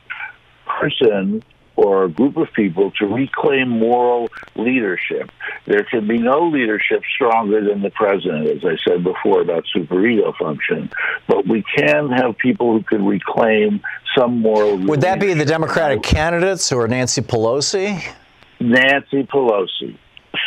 [0.66, 1.43] person
[1.76, 5.32] or a group of people to reclaim moral leadership.
[5.66, 10.36] There can be no leadership stronger than the president, as I said before about superego
[10.38, 10.92] function,
[11.28, 13.82] but we can have people who can reclaim
[14.16, 14.78] some moral.
[14.78, 18.04] Would that be the Democratic candidates or Nancy Pelosi?
[18.60, 19.98] Nancy Pelosi.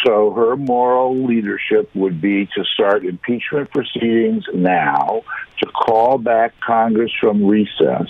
[0.05, 5.23] So her moral leadership would be to start impeachment proceedings now,
[5.59, 8.09] to call back Congress from recess,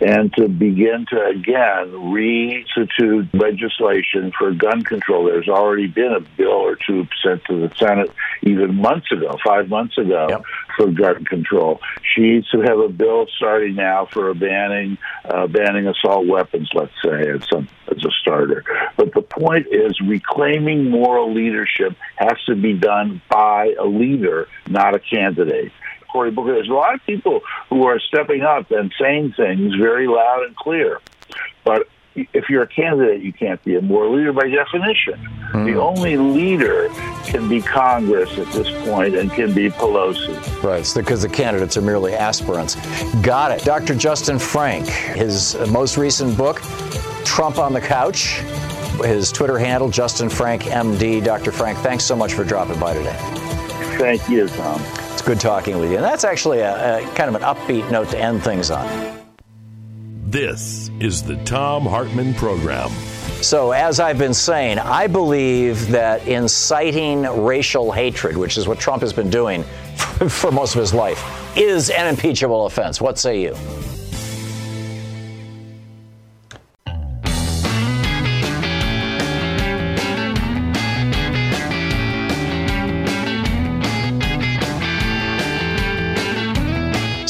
[0.00, 5.24] and to begin to again reinstitute legislation for gun control.
[5.24, 8.10] There's already been a bill or two sent to the Senate
[8.42, 10.42] even months ago, five months ago, yep.
[10.76, 11.80] for gun control.
[12.02, 16.70] She needs to have a bill starting now for a banning uh, banning assault weapons,
[16.74, 18.64] let's say, as, some, as a starter.
[18.96, 24.94] But the point is, reclaiming moral leadership has to be done by a leader, not
[24.94, 25.72] a candidate.
[26.16, 30.08] Cory Booker, there's a lot of people who are stepping up and saying things very
[30.08, 30.98] loud and clear.
[31.62, 35.20] But if you're a candidate, you can't be a moral leader by definition.
[35.52, 35.66] Mm.
[35.66, 36.88] The only leader
[37.26, 40.62] can be Congress at this point and can be Pelosi.
[40.62, 42.76] Right, because the candidates are merely aspirants.
[43.20, 43.62] Got it.
[43.66, 43.94] Dr.
[43.94, 46.62] Justin Frank, his most recent book,
[47.26, 48.40] Trump on the Couch.
[49.04, 51.22] His Twitter handle, Justin Frank MD.
[51.22, 51.52] Dr.
[51.52, 53.16] Frank, thanks so much for dropping by today.
[53.98, 55.05] Thank you, Thom.
[55.26, 55.96] Good talking with you.
[55.96, 58.86] And that's actually a, a kind of an upbeat note to end things on.
[60.24, 62.90] This is the Thom Hartmann Program.
[63.42, 69.02] So, as I've been saying, I believe that inciting racial hatred, which is what Trump
[69.02, 69.64] has been doing
[69.96, 71.20] for, for most of his life,
[71.56, 73.00] is an impeachable offense.
[73.00, 73.56] What say you?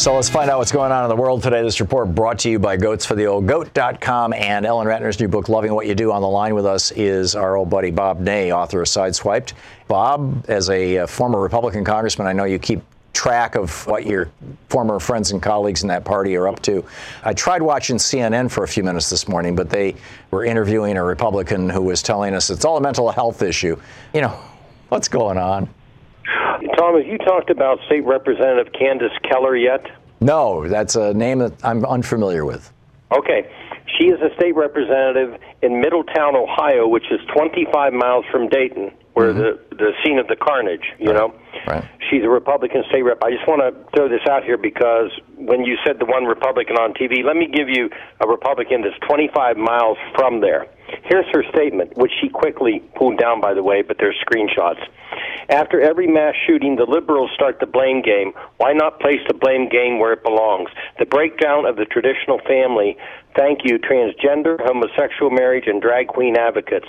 [0.07, 1.63] So let's find out what's going on in the world today.
[1.63, 5.97] This report brought to you by goatsfortheoldgoat.com and Ellen Ratner's new book, Loving What You
[5.97, 6.13] Do.
[6.13, 9.55] On the line with us is our old buddy Bob Ney, author of Sideswiped.
[9.89, 12.83] Bob, as a uh, former Republican congressman, I know you keep
[13.15, 14.31] track of what your
[14.69, 16.85] former friends and colleagues in that party are up to.
[17.25, 19.97] I tried watching CNN for a few minutes this morning, but they
[20.31, 23.77] were interviewing a Republican who was telling us it's all a mental health issue.
[24.15, 24.39] You know,
[24.89, 25.69] what's going on?
[26.77, 29.87] Thom, have you talked about State Representative Candice Keller yet?
[30.21, 32.73] No, that's a name that I'm unfamiliar with.
[33.13, 33.49] Okay.
[33.99, 39.33] She is a state representative in Middletown, Ohio, which is 25 miles from Dayton, where
[39.33, 39.41] mm-hmm.
[39.71, 41.17] the, the scene of the carnage, you right.
[41.17, 41.35] know?
[41.67, 41.85] Right.
[42.11, 43.23] She's a Republican state rep.
[43.23, 46.77] I just want to throw this out here because when you said the one Republican
[46.77, 47.89] on TV, let me give you
[48.21, 50.67] a Republican that's 25 miles from there.
[51.05, 54.83] Here's her statement, which she quickly pulled down, by the way, but there's screenshots.
[55.49, 58.33] After every mass shooting, the liberals start the blame game.
[58.57, 60.71] Why not place the blame game where it belongs?
[60.99, 62.97] The breakdown of the traditional family.
[63.37, 66.89] Thank you, transgender, homosexual marriage, and drag queen advocates.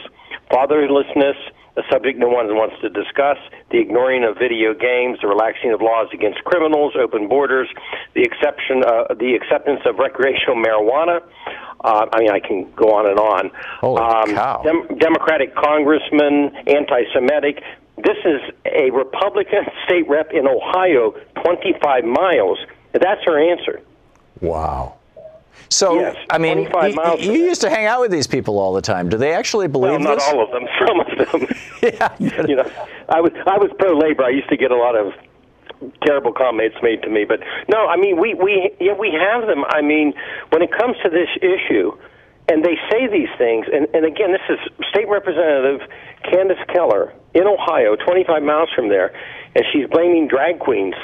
[0.49, 1.37] Fatherlessness,
[1.77, 3.37] a subject no one wants to discuss,
[3.69, 7.69] the ignoring of video games, the relaxing of laws against criminals, open borders,
[8.15, 11.21] the exception, uh, the acceptance of recreational marijuana.
[11.83, 13.51] Uh, I mean, I can go on and on.
[13.79, 14.63] Holy um, cow.
[14.63, 17.61] Dem- Democratic congressman, anti-Semitic.
[17.97, 22.59] This is a Republican state rep in Ohio, 25 miles.
[22.93, 23.81] That's her answer.
[24.39, 24.97] Wow.
[25.69, 28.81] So, yes, I mean, you, you used to hang out with these people all the
[28.81, 29.09] time.
[29.09, 30.27] Do they actually believe well, not this?
[30.27, 30.63] all of them.
[30.87, 31.57] Some of them.
[31.83, 32.15] yeah.
[32.47, 32.71] you know,
[33.09, 34.23] I was I was pro labor.
[34.23, 35.13] I used to get a lot of
[36.05, 39.65] terrible comments made to me, but no, I mean we we yeah we have them.
[39.67, 40.13] I mean,
[40.51, 41.97] when it comes to this issue,
[42.47, 45.81] and they say these things, and and again, this is State Representative
[46.23, 49.13] Candice Keller in Ohio, 25 miles from there,
[49.55, 50.95] and she's blaming drag queens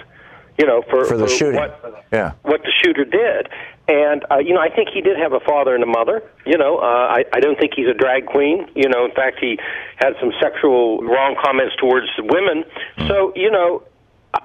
[0.57, 1.59] you know, for, for the for shooting.
[1.59, 2.33] What, yeah.
[2.43, 3.49] what the shooter did.
[3.87, 6.23] And, uh, you know, I think he did have a father and a mother.
[6.45, 8.67] You know, uh, I, I don't think he's a drag queen.
[8.75, 9.57] You know, in fact, he
[9.97, 12.63] had some sexual wrong comments towards women.
[12.97, 13.07] Mm.
[13.07, 13.83] So, you know,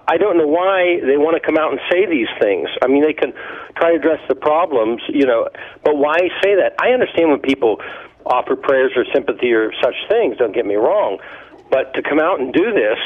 [0.09, 2.69] I don't know why they want to come out and say these things.
[2.83, 3.33] I mean, they can
[3.77, 5.49] try to address the problems, you know,
[5.85, 6.75] but why say that?
[6.81, 7.81] I understand when people
[8.27, 11.19] offer prayers or sympathy or such things, don't get me wrong.
[11.71, 12.99] But to come out and do this,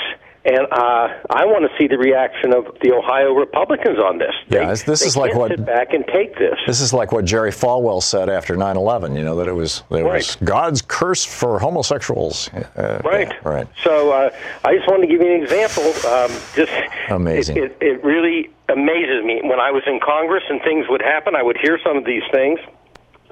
[0.44, 4.34] and uh, I want to see the reaction of the Ohio Republicans on this.
[4.48, 6.58] Yeah, they, this is like what sit back and take this.
[6.66, 9.16] This is like what Jerry Falwell said after 9/11.
[9.16, 10.14] You know that it was it right.
[10.14, 12.48] was God's curse for homosexuals.
[12.48, 13.28] Uh, right.
[13.28, 13.68] Yeah, right.
[13.84, 14.30] So uh,
[14.64, 15.84] I just wanted to give you an example.
[16.10, 16.72] Um, just
[17.08, 17.58] amazing.
[17.58, 21.36] It, it, it really amazes me when I was in Congress and things would happen.
[21.36, 22.58] I would hear some of these things,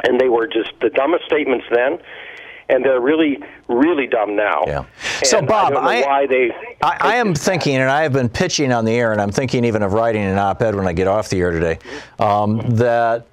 [0.04, 1.98] and they were just the dumbest statements then
[2.70, 4.62] and they're really, really dumb now.
[4.66, 4.84] Yeah.
[5.22, 6.50] so, Bob, I, why they.
[6.82, 9.64] I, I, am thinking, and I have been pitching on the air, and I'm thinking
[9.64, 11.78] even of writing an op-ed when I get off the air today,
[12.18, 13.26] um, that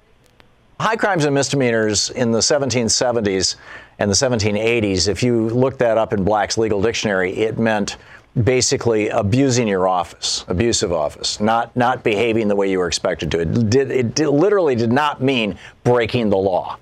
[0.80, 3.56] high crimes and misdemeanors in the 1770s
[3.98, 7.96] and the 1780s, if you look that up in Black's Legal Dictionary, it meant
[8.44, 13.40] basically abusing your office, abusive office, not not behaving the way you were expected to.
[13.40, 16.78] It did it did, literally did not mean breaking the law.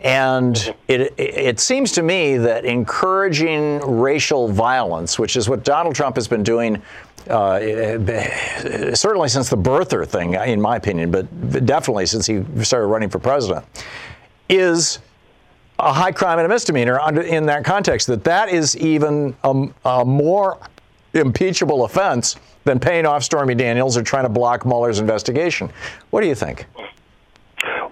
[0.00, 6.16] And it, it seems to me that encouraging racial violence, which is what Donald Trump
[6.16, 6.82] has been doing
[7.28, 7.58] uh,
[8.94, 13.18] certainly since the birther thing, in my opinion, but definitely since he started running for
[13.18, 13.66] president,
[14.48, 15.00] is
[15.78, 18.06] a high crime and a misdemeanor under, in that context.
[18.06, 20.58] That that is even a, a more
[21.14, 25.70] impeachable offense than paying off Stormy Daniels or trying to block Mueller's investigation.
[26.10, 26.66] What do you think?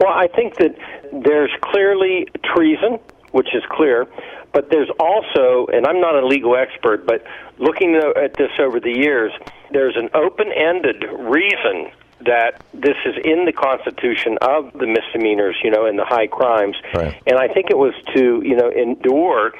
[0.00, 0.76] Well, I think that
[1.12, 2.98] there's clearly treason,
[3.32, 4.06] which is clear.
[4.52, 7.24] But there's also, and I'm not a legal expert, but
[7.58, 9.32] looking at this over the years,
[9.70, 11.90] there's an open ended reason
[12.20, 16.76] that this is in the Constitution of the misdemeanors, you know, and the high crimes.
[16.94, 17.20] Right.
[17.26, 19.52] And I think it was to, you know, endure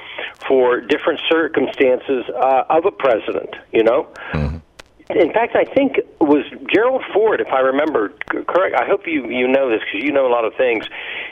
[0.47, 4.07] for different circumstances uh, of a president, you know.
[4.33, 4.57] Mm-hmm.
[5.09, 6.43] In fact, I think it was
[6.73, 8.09] Gerald Ford, if I remember
[8.47, 8.75] correct.
[8.75, 10.85] I hope you you know this because you know a lot of things.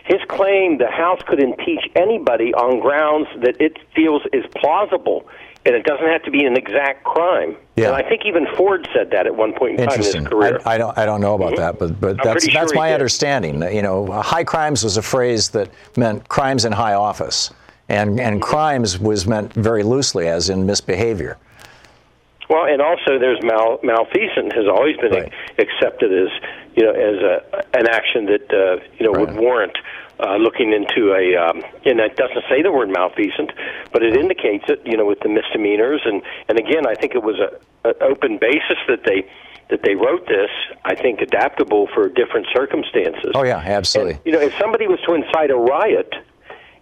[0.06, 5.28] His claim the House could impeach anybody on grounds that it feels is plausible,
[5.66, 7.58] and it doesn't have to be an exact crime.
[7.76, 7.88] Yeah.
[7.88, 10.62] And I think even Ford said that at one point in time in his career.
[10.66, 10.98] I, I don't.
[10.98, 11.62] I don't know about mm-hmm.
[11.62, 13.62] that, but but I'm that's sure that's my understanding.
[13.62, 17.52] You know, high crimes was a phrase that meant crimes in high office,
[17.90, 21.38] and and crimes was meant very loosely as in misbehavior.
[22.50, 25.34] Well, and also there's mal- malfeasance has always been Right.
[25.58, 26.30] accepted as
[26.76, 29.78] you know as a, an action that uh, you know would warrant
[30.20, 33.52] uh, looking into a um, and that doesn't say the word malfeasant,
[33.92, 37.24] but it indicates it you know with the misdemeanors and and again I think it
[37.24, 39.28] was a, a open basis that they
[39.70, 40.52] that they wrote this
[40.84, 43.32] I think adaptable for different circumstances.
[43.34, 44.14] Oh yeah, absolutely.
[44.14, 46.14] And, you know, if somebody was to incite a riot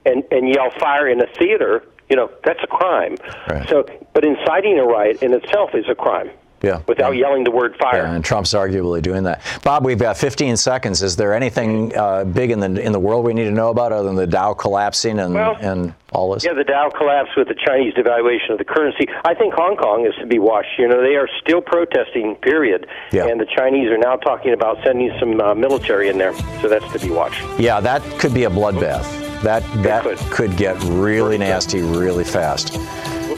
[0.05, 3.17] and and yell fire in a theater, you know, that's a crime.
[3.49, 3.67] Right.
[3.69, 6.29] So, but inciting a riot in itself is a crime.
[6.63, 6.81] Yeah.
[6.87, 8.03] Without yelling the word fire.
[8.03, 9.41] Yeah, and Trump's arguably doing that.
[9.63, 11.03] Bob, we've got 15 seconds.
[11.03, 13.91] Is there anything uh, big in the in the world we need to know about
[13.91, 16.45] other than the Dow collapsing and Well, and all this?
[16.45, 19.07] Yeah, the Dow collapse with the Chinese devaluation of the currency.
[19.25, 20.79] I think Hong Kong is to be watched.
[20.79, 22.87] You know, they are still protesting, period.
[23.11, 23.27] Yeah.
[23.27, 26.33] And the Chinese are now talking about sending some uh, military in there.
[26.61, 27.43] So that's to be watched.
[27.59, 29.22] Yeah, that could be a bloodbath.
[29.43, 30.17] That that could.
[30.31, 30.57] could.
[30.57, 32.77] get really nasty really fast.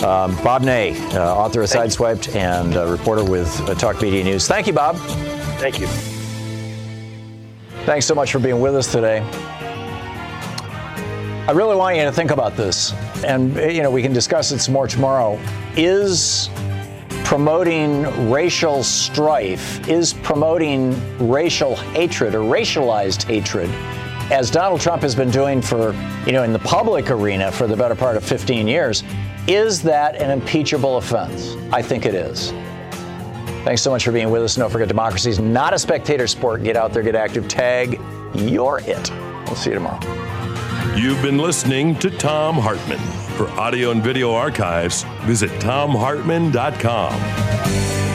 [0.03, 4.47] Um, Bob Ney, uh, author of Sideswiped and uh, reporter with uh, Talk Media News.
[4.47, 4.97] Thank you, Bob.
[5.58, 5.88] Thank you.
[7.86, 9.22] Thanks so much for being with us today.
[11.47, 12.93] I really want you to think about this,
[13.24, 15.39] and uh, you know we can discuss it some more tomorrow.
[15.76, 16.49] Is
[17.24, 20.95] promoting racial strife, is promoting
[21.30, 23.70] racial hatred or racialized hatred,
[24.32, 25.94] as Donald Trump has been doing for,
[26.26, 29.04] you know, in the public arena for the better part of 15 years,
[29.48, 31.56] is that an impeachable offense?
[31.72, 32.52] I think it is.
[33.64, 34.56] Thanks so much for being with us.
[34.56, 36.64] Don't forget, democracy is not a spectator sport.
[36.64, 38.00] Get out there, get active, tag,
[38.34, 39.12] you're it.
[39.46, 40.00] We'll see you tomorrow.
[40.96, 43.00] You've been listening to Thom Hartmann.
[43.38, 48.14] For audio and video archives, visit thomhartmann.com.